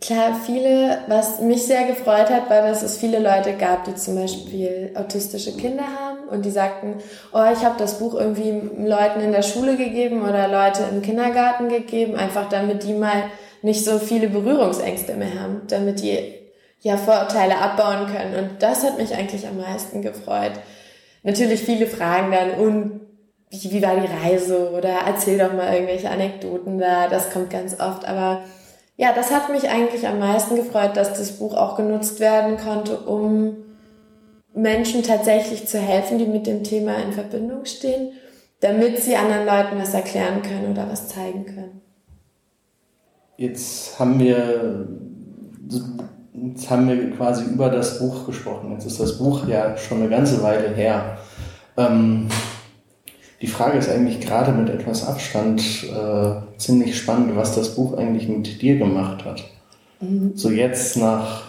[0.03, 4.17] Klar, viele, was mich sehr gefreut hat, war, dass es viele Leute gab, die zum
[4.17, 6.97] Beispiel autistische Kinder haben und die sagten,
[7.33, 8.51] oh, ich habe das Buch irgendwie
[8.85, 13.31] Leuten in der Schule gegeben oder Leute im Kindergarten gegeben, einfach damit die mal
[13.63, 16.19] nicht so viele Berührungsängste mehr haben, damit die
[16.81, 18.35] ja Vorurteile abbauen können.
[18.35, 20.53] Und das hat mich eigentlich am meisten gefreut.
[21.23, 23.01] Natürlich viele fragen dann, und
[23.53, 27.79] wie, wie war die Reise oder erzähl doch mal irgendwelche Anekdoten da, das kommt ganz
[27.79, 28.41] oft, aber
[28.97, 32.99] ja, das hat mich eigentlich am meisten gefreut, dass das Buch auch genutzt werden konnte,
[32.99, 33.57] um
[34.55, 38.13] Menschen tatsächlich zu helfen, die mit dem Thema in Verbindung stehen,
[38.61, 41.81] damit sie anderen Leuten was erklären können oder was zeigen können.
[43.37, 44.89] Jetzt haben wir,
[46.33, 48.73] jetzt haben wir quasi über das Buch gesprochen.
[48.73, 51.19] Jetzt ist das Buch ja schon eine ganze Weile her.
[51.77, 52.29] Ähm,
[53.43, 58.29] die Frage ist eigentlich gerade mit etwas Abstand äh, ziemlich spannend, was das Buch eigentlich
[58.29, 59.43] mit dir gemacht hat.
[60.01, 60.33] Mhm.
[60.37, 61.43] So jetzt nach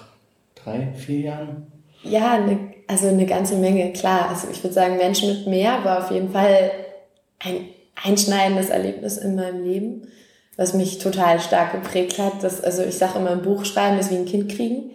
[0.56, 1.68] drei, vier Jahren?
[2.02, 4.30] Ja, ne, also eine ganze Menge, klar.
[4.30, 6.72] Also ich würde sagen, Menschen mit mehr war auf jeden Fall
[7.38, 7.68] ein
[8.04, 10.08] einschneidendes Erlebnis in meinem Leben,
[10.58, 12.44] was mich total stark geprägt hat.
[12.44, 14.90] Das, also ich sage immer, ein Buch schreiben ist wie ein Kind kriegen.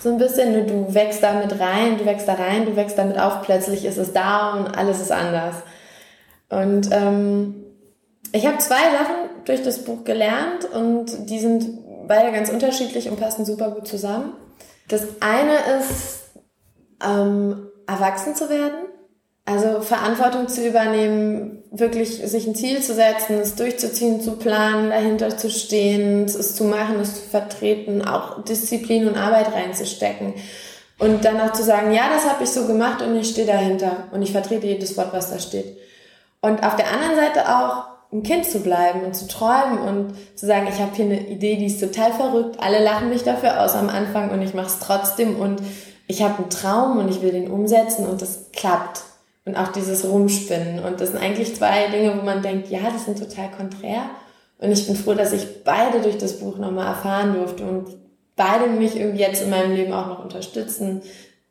[0.00, 3.42] So ein bisschen, du wächst damit rein, du wächst da rein, du wächst damit auf,
[3.42, 5.54] plötzlich ist es da und alles ist anders.
[6.50, 7.54] Und ähm,
[8.32, 13.18] ich habe zwei Sachen durch das Buch gelernt und die sind beide ganz unterschiedlich und
[13.18, 14.34] passen super gut zusammen.
[14.88, 16.30] Das eine ist,
[17.02, 18.86] ähm, erwachsen zu werden,
[19.44, 25.36] also Verantwortung zu übernehmen, wirklich sich ein Ziel zu setzen, es durchzuziehen, zu planen, dahinter
[25.36, 30.34] zu stehen, es zu machen, es zu vertreten, auch Disziplin und Arbeit reinzustecken.
[30.98, 34.08] Und dann auch zu sagen, ja, das habe ich so gemacht und ich stehe dahinter
[34.12, 35.78] und ich vertrete jedes Wort, was da steht.
[36.40, 40.46] Und auf der anderen Seite auch ein Kind zu bleiben und zu träumen und zu
[40.46, 43.74] sagen, ich habe hier eine Idee, die ist total verrückt, alle lachen mich dafür aus
[43.74, 45.62] am Anfang und ich mache es trotzdem und
[46.08, 49.02] ich habe einen Traum und ich will den umsetzen und das klappt.
[49.46, 50.84] Und auch dieses Rumspinnen.
[50.84, 54.02] Und das sind eigentlich zwei Dinge, wo man denkt, ja, das sind total konträr.
[54.58, 57.96] Und ich bin froh, dass ich beide durch das Buch nochmal erfahren durfte und
[58.36, 61.00] beide mich irgendwie jetzt in meinem Leben auch noch unterstützen.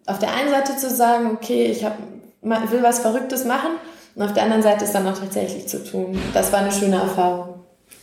[0.05, 1.97] Auf der einen Seite zu sagen, okay, ich hab,
[2.41, 3.71] will was Verrücktes machen
[4.15, 6.17] und auf der anderen Seite ist dann auch tatsächlich zu tun.
[6.33, 7.59] Das war eine schöne Erfahrung.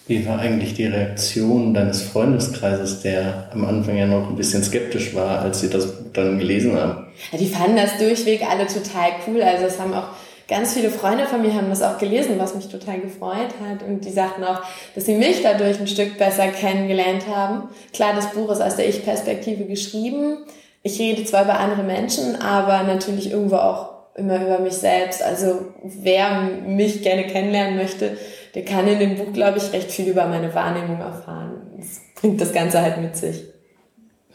[0.08, 5.14] Wie war eigentlich die Reaktion deines Freundeskreises, der am Anfang ja noch ein bisschen skeptisch
[5.16, 7.08] war, als sie das dann gelesen haben?
[7.32, 9.42] Ja, die fanden das durchweg alle total cool.
[9.42, 10.08] Also es haben auch
[10.48, 13.82] ganz viele Freunde von mir haben das auch gelesen, was mich total gefreut hat.
[13.82, 14.60] Und die sagten auch,
[14.94, 17.68] dass sie mich dadurch ein Stück besser kennengelernt haben.
[17.92, 20.38] Klar, das Buch ist aus der Ich-Perspektive geschrieben.
[20.84, 25.22] Ich rede zwar über andere Menschen, aber natürlich irgendwo auch immer über mich selbst.
[25.22, 28.16] Also wer mich gerne kennenlernen möchte,
[28.54, 31.60] der kann in dem Buch, glaube ich, recht viel über meine Wahrnehmung erfahren.
[31.76, 33.44] Das bringt das Ganze halt mit sich.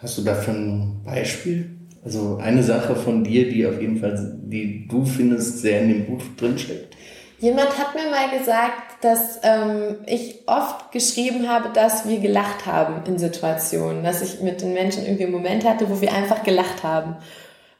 [0.01, 1.69] Hast du dafür ein Beispiel?
[2.03, 6.05] Also eine Sache von dir, die auf jeden Fall, die du findest, sehr in dem
[6.05, 6.95] Buch drinsteckt?
[7.39, 13.03] Jemand hat mir mal gesagt, dass ähm, ich oft geschrieben habe, dass wir gelacht haben
[13.07, 16.83] in Situationen, dass ich mit den Menschen irgendwie einen Moment hatte, wo wir einfach gelacht
[16.83, 17.15] haben.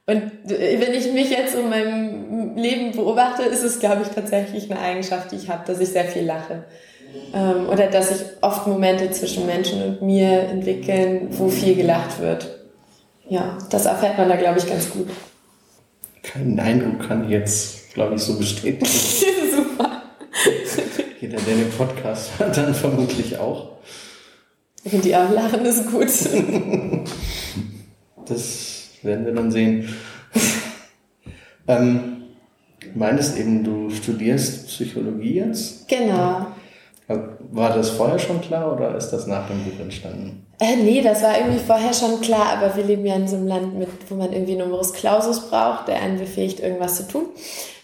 [0.07, 4.79] Und wenn ich mich jetzt in meinem Leben beobachte, ist es, glaube ich, tatsächlich eine
[4.79, 6.63] Eigenschaft, die ich habe, dass ich sehr viel lache.
[7.33, 12.47] Ähm, oder dass sich oft Momente zwischen Menschen und mir entwickeln, wo viel gelacht wird.
[13.29, 15.07] Ja, das erfährt man da, glaube ich, ganz gut.
[16.23, 18.85] Keinen Eindruck kann ich jetzt, glaube ich, so bestätigen.
[19.55, 20.01] Super.
[21.19, 23.73] Jeder, der den Podcast hört, dann vermutlich auch.
[24.83, 26.09] Wenn die auch lachen, ist gut.
[28.25, 28.70] das
[29.03, 29.87] werden wir dann sehen.
[31.67, 32.23] ähm,
[32.95, 35.87] meinst eben, du studierst Psychologie jetzt?
[35.87, 36.47] Genau.
[37.07, 40.45] War das vorher schon klar oder ist das nach dem Buch entstanden?
[40.59, 43.47] Äh, nee, das war irgendwie vorher schon klar, aber wir leben ja in so einem
[43.47, 47.25] Land, mit, wo man irgendwie Numerus Clausus braucht, der einen befähigt, irgendwas zu tun.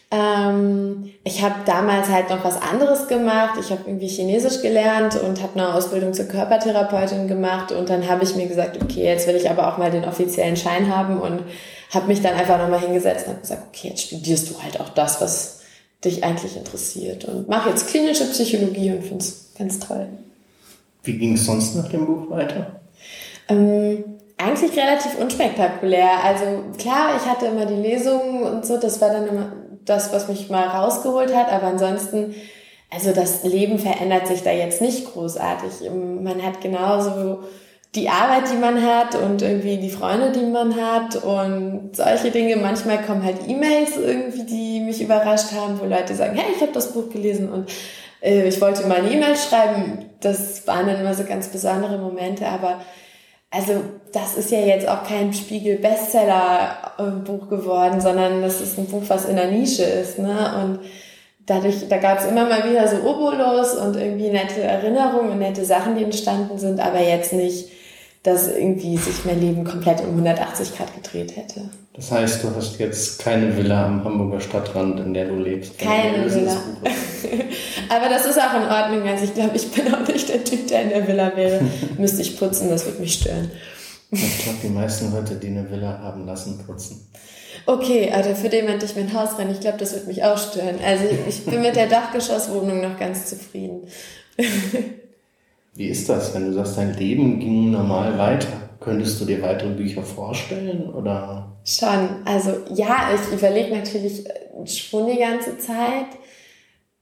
[0.10, 3.60] Ähm, ich habe damals halt noch was anderes gemacht.
[3.60, 7.74] Ich habe irgendwie Chinesisch gelernt und habe eine Ausbildung zur Körpertherapeutin gemacht.
[7.74, 10.55] Und dann habe ich mir gesagt, okay, jetzt will ich aber auch mal den offiziellen
[10.55, 11.41] Schein haben und
[11.93, 14.89] habe mich dann einfach nochmal hingesetzt und habe gesagt, okay, jetzt studierst du halt auch
[14.89, 15.60] das, was
[16.03, 17.26] dich eigentlich interessiert.
[17.26, 20.08] Und mache jetzt klinische Psychologie und finde es ganz toll.
[21.03, 22.80] Wie ging es sonst nach dem Buch weiter?
[23.49, 24.03] Ähm,
[24.38, 26.24] eigentlich relativ unspektakulär.
[26.24, 26.45] Also
[26.78, 29.51] klar, ich hatte immer die Lesungen und so, das war dann immer
[29.88, 31.51] das, was mich mal rausgeholt hat.
[31.51, 32.35] Aber ansonsten,
[32.91, 35.89] also das Leben verändert sich da jetzt nicht großartig.
[35.89, 37.39] Man hat genauso
[37.95, 42.57] die Arbeit, die man hat und irgendwie die Freunde, die man hat und solche Dinge.
[42.57, 46.73] Manchmal kommen halt E-Mails irgendwie, die mich überrascht haben, wo Leute sagen, hey, ich habe
[46.73, 47.69] das Buch gelesen und
[48.21, 50.05] äh, ich wollte mal eine E-Mail schreiben.
[50.19, 52.81] Das waren dann immer so ganz besondere Momente, aber
[53.49, 53.81] also
[54.13, 59.35] das ist ja jetzt auch kein Spiegel-Bestseller-Buch geworden, sondern das ist ein Buch, was in
[59.35, 60.19] der Nische ist.
[60.19, 60.61] Ne?
[60.61, 60.79] Und
[61.45, 65.65] dadurch, da gab es immer mal wieder so Obolos und irgendwie nette Erinnerungen und nette
[65.65, 67.69] Sachen, die entstanden sind, aber jetzt nicht,
[68.23, 71.69] dass irgendwie sich mein Leben komplett um 180 Grad gedreht hätte.
[71.97, 75.79] Das heißt, du hast jetzt keine Villa am Hamburger Stadtrand, in der du lebst.
[75.79, 76.55] Keine Villa.
[77.89, 79.09] Aber das ist auch in Ordnung.
[79.09, 81.59] Also ich glaube, ich bin auch nicht der Typ, der in der Villa wäre.
[81.97, 83.49] Müsste ich putzen, das würde mich stören.
[84.11, 87.07] Ich glaube, die meisten Leute, die eine Villa haben, lassen putzen.
[87.65, 89.49] Okay, also für den meinte ich mein Haus rein.
[89.49, 90.75] Ich glaube, das würde mich auch stören.
[90.85, 93.87] Also ich bin mit der Dachgeschosswohnung noch ganz zufrieden.
[95.73, 98.66] Wie ist das, wenn du sagst, dein Leben ging normal weiter?
[98.80, 101.57] Könntest du dir weitere Bücher vorstellen oder?
[101.65, 102.09] Schon.
[102.25, 104.23] Also ja, ich überlege natürlich
[104.65, 106.07] schon die ganze Zeit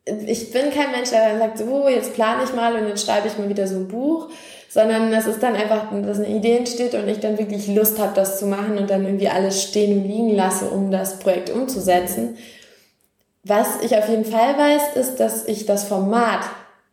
[0.05, 3.27] ich bin kein Mensch, der dann sagt, so, jetzt plane ich mal und dann schreibe
[3.27, 4.29] ich mal wieder so ein Buch,
[4.69, 8.13] sondern das ist dann einfach, dass eine Idee entsteht und ich dann wirklich Lust habe,
[8.13, 12.37] das zu machen und dann irgendwie alles stehen und liegen lasse, um das Projekt umzusetzen.
[13.43, 16.41] Was ich auf jeden Fall weiß, ist, dass ich das Format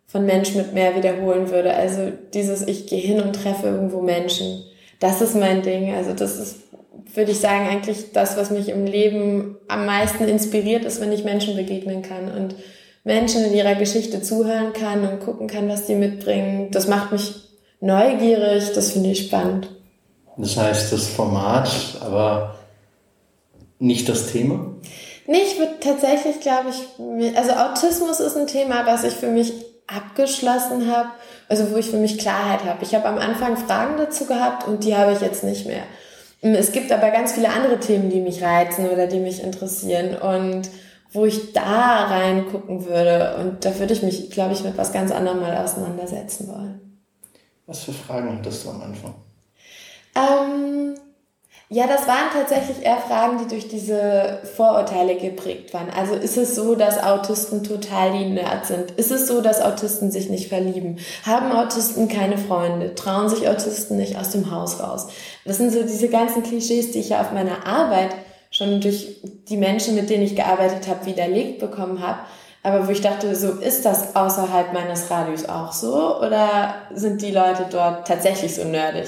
[0.07, 1.75] von Mensch mit mehr wiederholen würde.
[1.75, 4.65] Also dieses, ich gehe hin und treffe irgendwo Menschen.
[5.03, 5.93] Das ist mein Ding.
[5.93, 6.59] Also das ist,
[7.13, 11.25] würde ich sagen, eigentlich das, was mich im Leben am meisten inspiriert ist, wenn ich
[11.25, 12.31] Menschen begegnen kann.
[12.31, 12.55] Und
[13.03, 16.69] Menschen in ihrer Geschichte zuhören kann und gucken kann, was die mitbringen.
[16.71, 17.35] Das macht mich
[17.81, 19.71] neugierig, das finde ich spannend.
[20.37, 21.69] Das heißt, das Format,
[22.01, 22.55] aber
[23.81, 24.77] nicht das Thema?
[25.27, 29.53] Nee, ich würde tatsächlich, glaube ich, also Autismus ist ein Thema, was ich für mich
[29.89, 31.09] abgeschlossen habe,
[31.53, 32.83] also wo ich für mich Klarheit habe.
[32.83, 35.83] Ich habe am Anfang Fragen dazu gehabt und die habe ich jetzt nicht mehr.
[36.41, 40.71] Es gibt aber ganz viele andere Themen, die mich reizen oder die mich interessieren und
[41.13, 43.37] wo ich da reingucken würde.
[43.37, 47.03] Und da würde ich mich, glaube ich, mit was ganz anderem mal auseinandersetzen wollen.
[47.67, 49.15] Was für Fragen hattest du am Anfang?
[50.17, 50.95] Ähm,
[51.73, 55.89] ja, das waren tatsächlich eher Fragen, die durch diese Vorurteile geprägt waren.
[55.89, 58.91] Also ist es so, dass Autisten total die Nerds sind?
[58.91, 60.99] Ist es so, dass Autisten sich nicht verlieben?
[61.25, 62.95] Haben Autisten keine Freunde?
[62.95, 65.09] Trauen sich Autisten nicht aus dem Haus raus?
[65.47, 68.11] Das sind so diese ganzen Klischees, die ich ja auf meiner Arbeit
[68.51, 72.19] schon durch die Menschen, mit denen ich gearbeitet habe, widerlegt bekommen habe.
[72.63, 77.33] Aber wo ich dachte, so ist das außerhalb meines Radios auch so oder sind die
[77.33, 79.07] Leute dort tatsächlich so nerdig?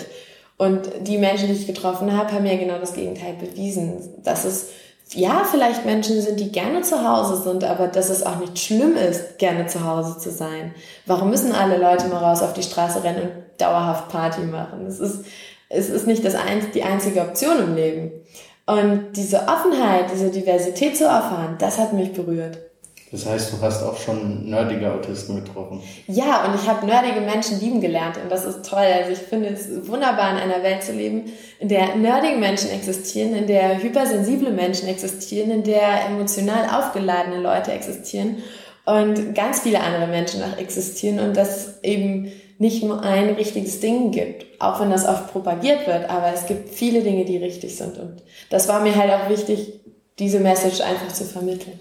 [0.57, 4.69] Und die Menschen, die ich getroffen habe, haben mir genau das Gegenteil bewiesen, dass es
[5.13, 8.97] ja vielleicht Menschen sind, die gerne zu Hause sind, aber dass es auch nicht schlimm
[8.97, 10.75] ist, gerne zu Hause zu sein.
[11.07, 14.87] Warum müssen alle Leute mal raus auf die Straße rennen und dauerhaft Party machen?
[14.87, 15.25] Es ist,
[15.69, 18.13] es ist nicht das ein, die einzige Option im Leben.
[18.67, 22.59] Und diese Offenheit, diese Diversität zu erfahren, das hat mich berührt.
[23.15, 25.81] Das heißt, du hast auch schon nerdige Autisten getroffen.
[26.09, 28.81] Ja, und ich habe nerdige Menschen lieben gelernt und das ist toll.
[28.81, 31.27] Also ich finde es wunderbar, in einer Welt zu leben,
[31.61, 37.71] in der nerdige Menschen existieren, in der hypersensible Menschen existieren, in der emotional aufgeladene Leute
[37.71, 38.39] existieren
[38.85, 44.11] und ganz viele andere Menschen auch existieren und das eben nicht nur ein richtiges Ding
[44.11, 47.97] gibt, auch wenn das oft propagiert wird, aber es gibt viele Dinge, die richtig sind.
[47.97, 49.81] Und das war mir halt auch wichtig,
[50.19, 51.79] diese Message einfach zu vermitteln.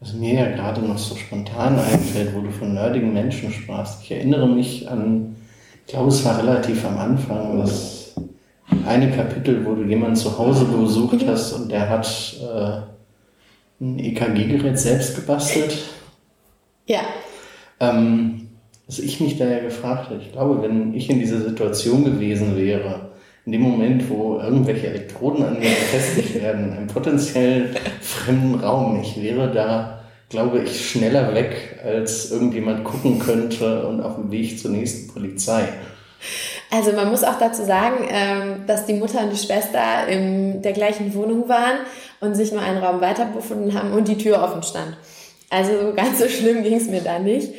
[0.00, 4.02] Was mir ja gerade noch so spontan einfällt, wo du von nerdigen Menschen sprachst.
[4.02, 5.36] Ich erinnere mich an,
[5.86, 8.14] ich glaube, es war relativ am Anfang, das
[8.86, 14.78] eine Kapitel, wo du jemanden zu Hause besucht hast und der hat äh, ein EKG-Gerät
[14.78, 15.78] selbst gebastelt.
[16.86, 17.00] Ja.
[17.80, 18.48] Ähm,
[18.86, 22.56] was ich mich da ja gefragt habe, ich glaube, wenn ich in dieser Situation gewesen
[22.56, 23.05] wäre,
[23.46, 29.00] in dem Moment, wo irgendwelche Elektroden an mir befestigt werden, in einem potenziell fremden Raum,
[29.00, 34.58] ich wäre da, glaube ich, schneller weg, als irgendjemand gucken könnte und auf dem Weg
[34.58, 35.68] zur nächsten Polizei.
[36.72, 40.72] Also man muss auch dazu sagen, ähm, dass die Mutter und die Schwester in der
[40.72, 41.78] gleichen Wohnung waren
[42.20, 44.96] und sich nur einen Raum weiter befunden haben und die Tür offen stand.
[45.50, 47.54] Also ganz so schlimm ging es mir da nicht.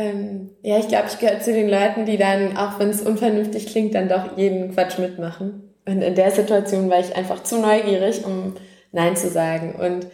[0.00, 3.66] Ähm, ja, ich glaube, ich gehöre zu den Leuten, die dann, auch wenn es unvernünftig
[3.66, 5.74] klingt, dann doch jeden Quatsch mitmachen.
[5.84, 8.54] Und in der Situation war ich einfach zu neugierig, um
[8.92, 9.74] Nein zu sagen.
[9.74, 10.06] Und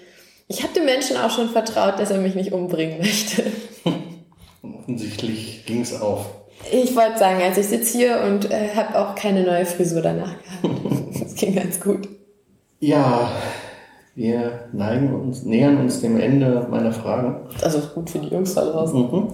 [0.49, 3.45] ich habe dem Menschen auch schon vertraut, dass er mich nicht umbringen möchte.
[4.63, 6.27] Offensichtlich ging es auf.
[6.73, 10.35] Ich wollte sagen, also ich sitze hier und äh, habe auch keine neue Frisur danach
[10.43, 10.81] gehabt.
[11.23, 12.09] das ging ganz gut.
[12.81, 13.31] Ja,
[14.17, 17.49] wir neigen uns, nähern uns dem Ende meiner Fragen.
[17.61, 19.01] Das ist gut für die Jungs da draußen.
[19.01, 19.29] Mhm.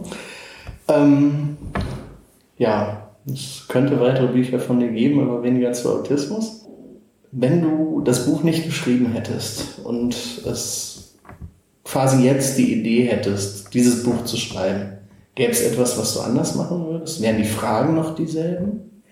[0.96, 1.56] Ähm,
[2.58, 6.66] ja, es könnte weitere Bücher von dir geben, aber weniger zu Autismus.
[7.30, 11.14] Wenn du das Buch nicht geschrieben hättest und es
[11.84, 14.98] quasi jetzt die Idee hättest, dieses Buch zu schreiben,
[15.34, 17.22] gäbe es etwas, was du anders machen würdest?
[17.22, 19.02] Wären die Fragen noch dieselben?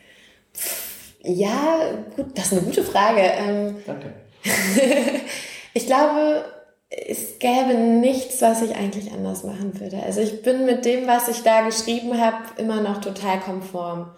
[1.22, 1.78] Ja,
[2.16, 3.20] gut, das ist eine gute Frage.
[3.20, 4.12] Ähm, Danke.
[5.74, 6.44] ich glaube,
[6.90, 10.02] es gäbe nichts, was ich eigentlich anders machen würde.
[10.04, 14.10] Also ich bin mit dem, was ich da geschrieben habe, immer noch total konform.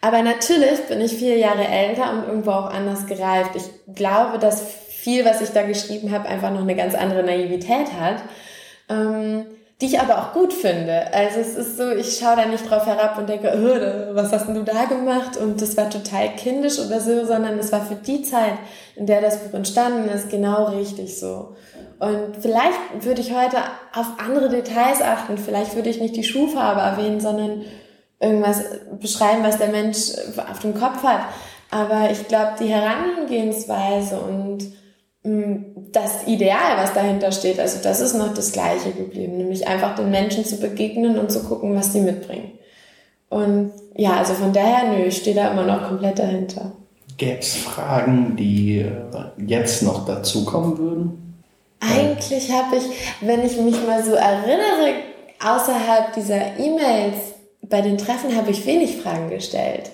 [0.00, 3.52] Aber natürlich bin ich vier Jahre älter und irgendwo auch anders gereift.
[3.54, 7.92] Ich glaube, dass viel, was ich da geschrieben habe, einfach noch eine ganz andere Naivität
[8.00, 8.22] hat,
[8.88, 9.46] ähm,
[9.80, 11.12] die ich aber auch gut finde.
[11.12, 14.46] Also es ist so, ich schaue da nicht drauf herab und denke, oh, was hast
[14.46, 15.36] denn du da gemacht?
[15.36, 18.54] Und das war total kindisch oder so, sondern es war für die Zeit,
[18.94, 21.56] in der das Buch entstanden ist, genau richtig so.
[22.02, 23.58] Und vielleicht würde ich heute
[23.94, 25.38] auf andere Details achten.
[25.38, 27.62] Vielleicht würde ich nicht die Schuhfarbe erwähnen, sondern
[28.18, 28.64] irgendwas
[29.00, 30.10] beschreiben, was der Mensch
[30.50, 31.20] auf dem Kopf hat.
[31.70, 34.64] Aber ich glaube, die Herangehensweise und
[35.22, 39.94] mm, das Ideal, was dahinter steht, also das ist noch das Gleiche geblieben, nämlich einfach
[39.94, 42.58] den Menschen zu begegnen und zu gucken, was sie mitbringen.
[43.28, 46.72] Und ja, also von daher, nö, ich stehe da immer noch komplett dahinter.
[47.16, 48.90] Gäbe es Fragen, die äh,
[49.46, 51.21] jetzt noch dazukommen würden?
[51.82, 52.84] Eigentlich habe ich,
[53.20, 54.94] wenn ich mich mal so erinnere,
[55.44, 57.16] außerhalb dieser E-Mails
[57.62, 59.90] bei den Treffen habe ich wenig Fragen gestellt.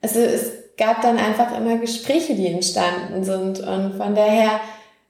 [0.00, 4.60] Also es gab dann einfach immer Gespräche, die entstanden sind und von daher,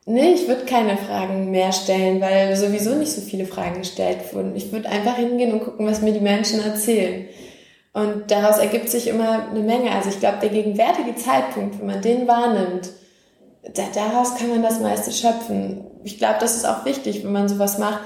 [0.04, 4.56] nee, ich würde keine Fragen mehr stellen, weil sowieso nicht so viele Fragen gestellt wurden.
[4.56, 7.28] Ich würde einfach hingehen und gucken, was mir die Menschen erzählen.
[7.92, 9.92] Und daraus ergibt sich immer eine Menge.
[9.92, 12.90] Also ich glaube, der gegenwärtige Zeitpunkt, wenn man den wahrnimmt,
[13.62, 15.84] da, daraus kann man das meiste schöpfen.
[16.02, 18.00] Ich glaube, das ist auch wichtig, wenn man sowas macht,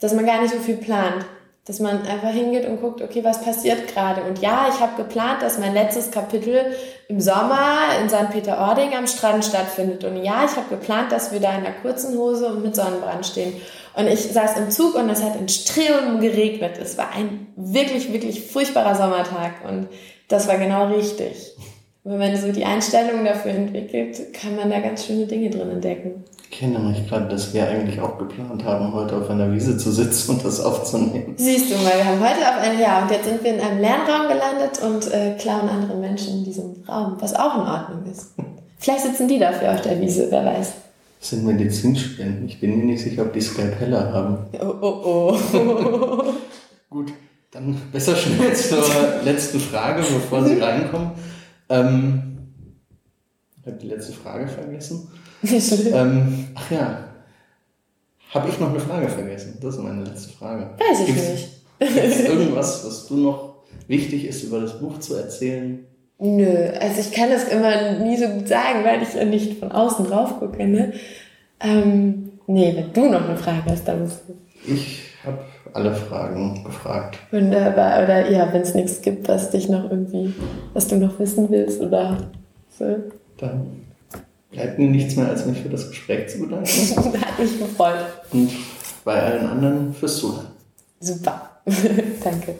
[0.00, 1.24] dass man gar nicht so viel plant.
[1.64, 4.24] Dass man einfach hingeht und guckt, okay, was passiert gerade?
[4.24, 6.74] Und ja, ich habe geplant, dass mein letztes Kapitel
[7.06, 8.30] im Sommer in St.
[8.32, 10.02] Peter-Ording am Strand stattfindet.
[10.02, 13.24] Und ja, ich habe geplant, dass wir da in einer kurzen Hose und mit Sonnenbrand
[13.24, 13.52] stehen.
[13.94, 16.78] Und ich saß im Zug und es hat in Strömen geregnet.
[16.82, 19.64] Es war ein wirklich, wirklich furchtbarer Sommertag.
[19.64, 19.86] Und
[20.26, 21.54] das war genau richtig.
[22.04, 26.24] Wenn man so die Einstellung dafür entwickelt, kann man da ganz schöne Dinge drin entdecken.
[26.50, 29.92] Ich erinnere mich gerade, dass wir eigentlich auch geplant haben, heute auf einer Wiese zu
[29.92, 31.34] sitzen und das aufzunehmen.
[31.36, 33.80] Siehst du mal, wir haben heute auf einem, ja, und jetzt sind wir in einem
[33.80, 38.34] Lernraum gelandet und äh, klauen anderen Menschen in diesem Raum, was auch in Ordnung ist.
[38.78, 40.72] Vielleicht sitzen die dafür auf der Wiese, wer weiß.
[41.20, 42.48] Das sind Medizinstudenten.
[42.48, 44.38] Ich bin mir nicht sicher, ob die Skalpeller haben.
[44.60, 46.24] Oh, oh, oh.
[46.90, 47.12] Gut,
[47.52, 48.82] dann besser schnell zur
[49.24, 51.12] letzten Frage, bevor Sie reinkommen.
[51.68, 52.38] Ähm,
[53.60, 55.08] ich habe die letzte Frage vergessen.
[55.92, 57.04] ähm, ach ja.
[58.30, 59.58] Habe ich noch eine Frage vergessen?
[59.60, 60.70] Das ist meine letzte Frage.
[60.78, 61.48] Weiß ich Gibt's, nicht.
[61.78, 63.56] Gibt irgendwas, was du noch
[63.88, 65.84] wichtig ist, über das Buch zu erzählen?
[66.18, 69.72] Nö, also ich kann das immer nie so gut sagen, weil ich ja nicht von
[69.72, 70.66] außen drauf gucke.
[70.66, 70.92] Ne?
[71.60, 74.34] Ähm, nee, wenn du noch eine Frage hast, dann musst du.
[74.72, 75.38] Ich habe
[75.72, 77.18] alle Fragen gefragt.
[77.30, 78.02] Wunderbar.
[78.02, 80.34] Oder ja, wenn es nichts gibt, was dich noch irgendwie,
[80.72, 82.18] was du noch wissen willst oder
[82.78, 82.96] so.
[83.38, 83.82] Dann
[84.50, 86.66] bleibt mir nichts mehr, als mich für das Gespräch zu bedanken.
[87.20, 88.04] Hat mich gefreut.
[88.32, 88.50] Und
[89.04, 90.46] bei allen anderen fürs Zuhören.
[91.00, 91.50] Super.
[92.24, 92.54] Danke.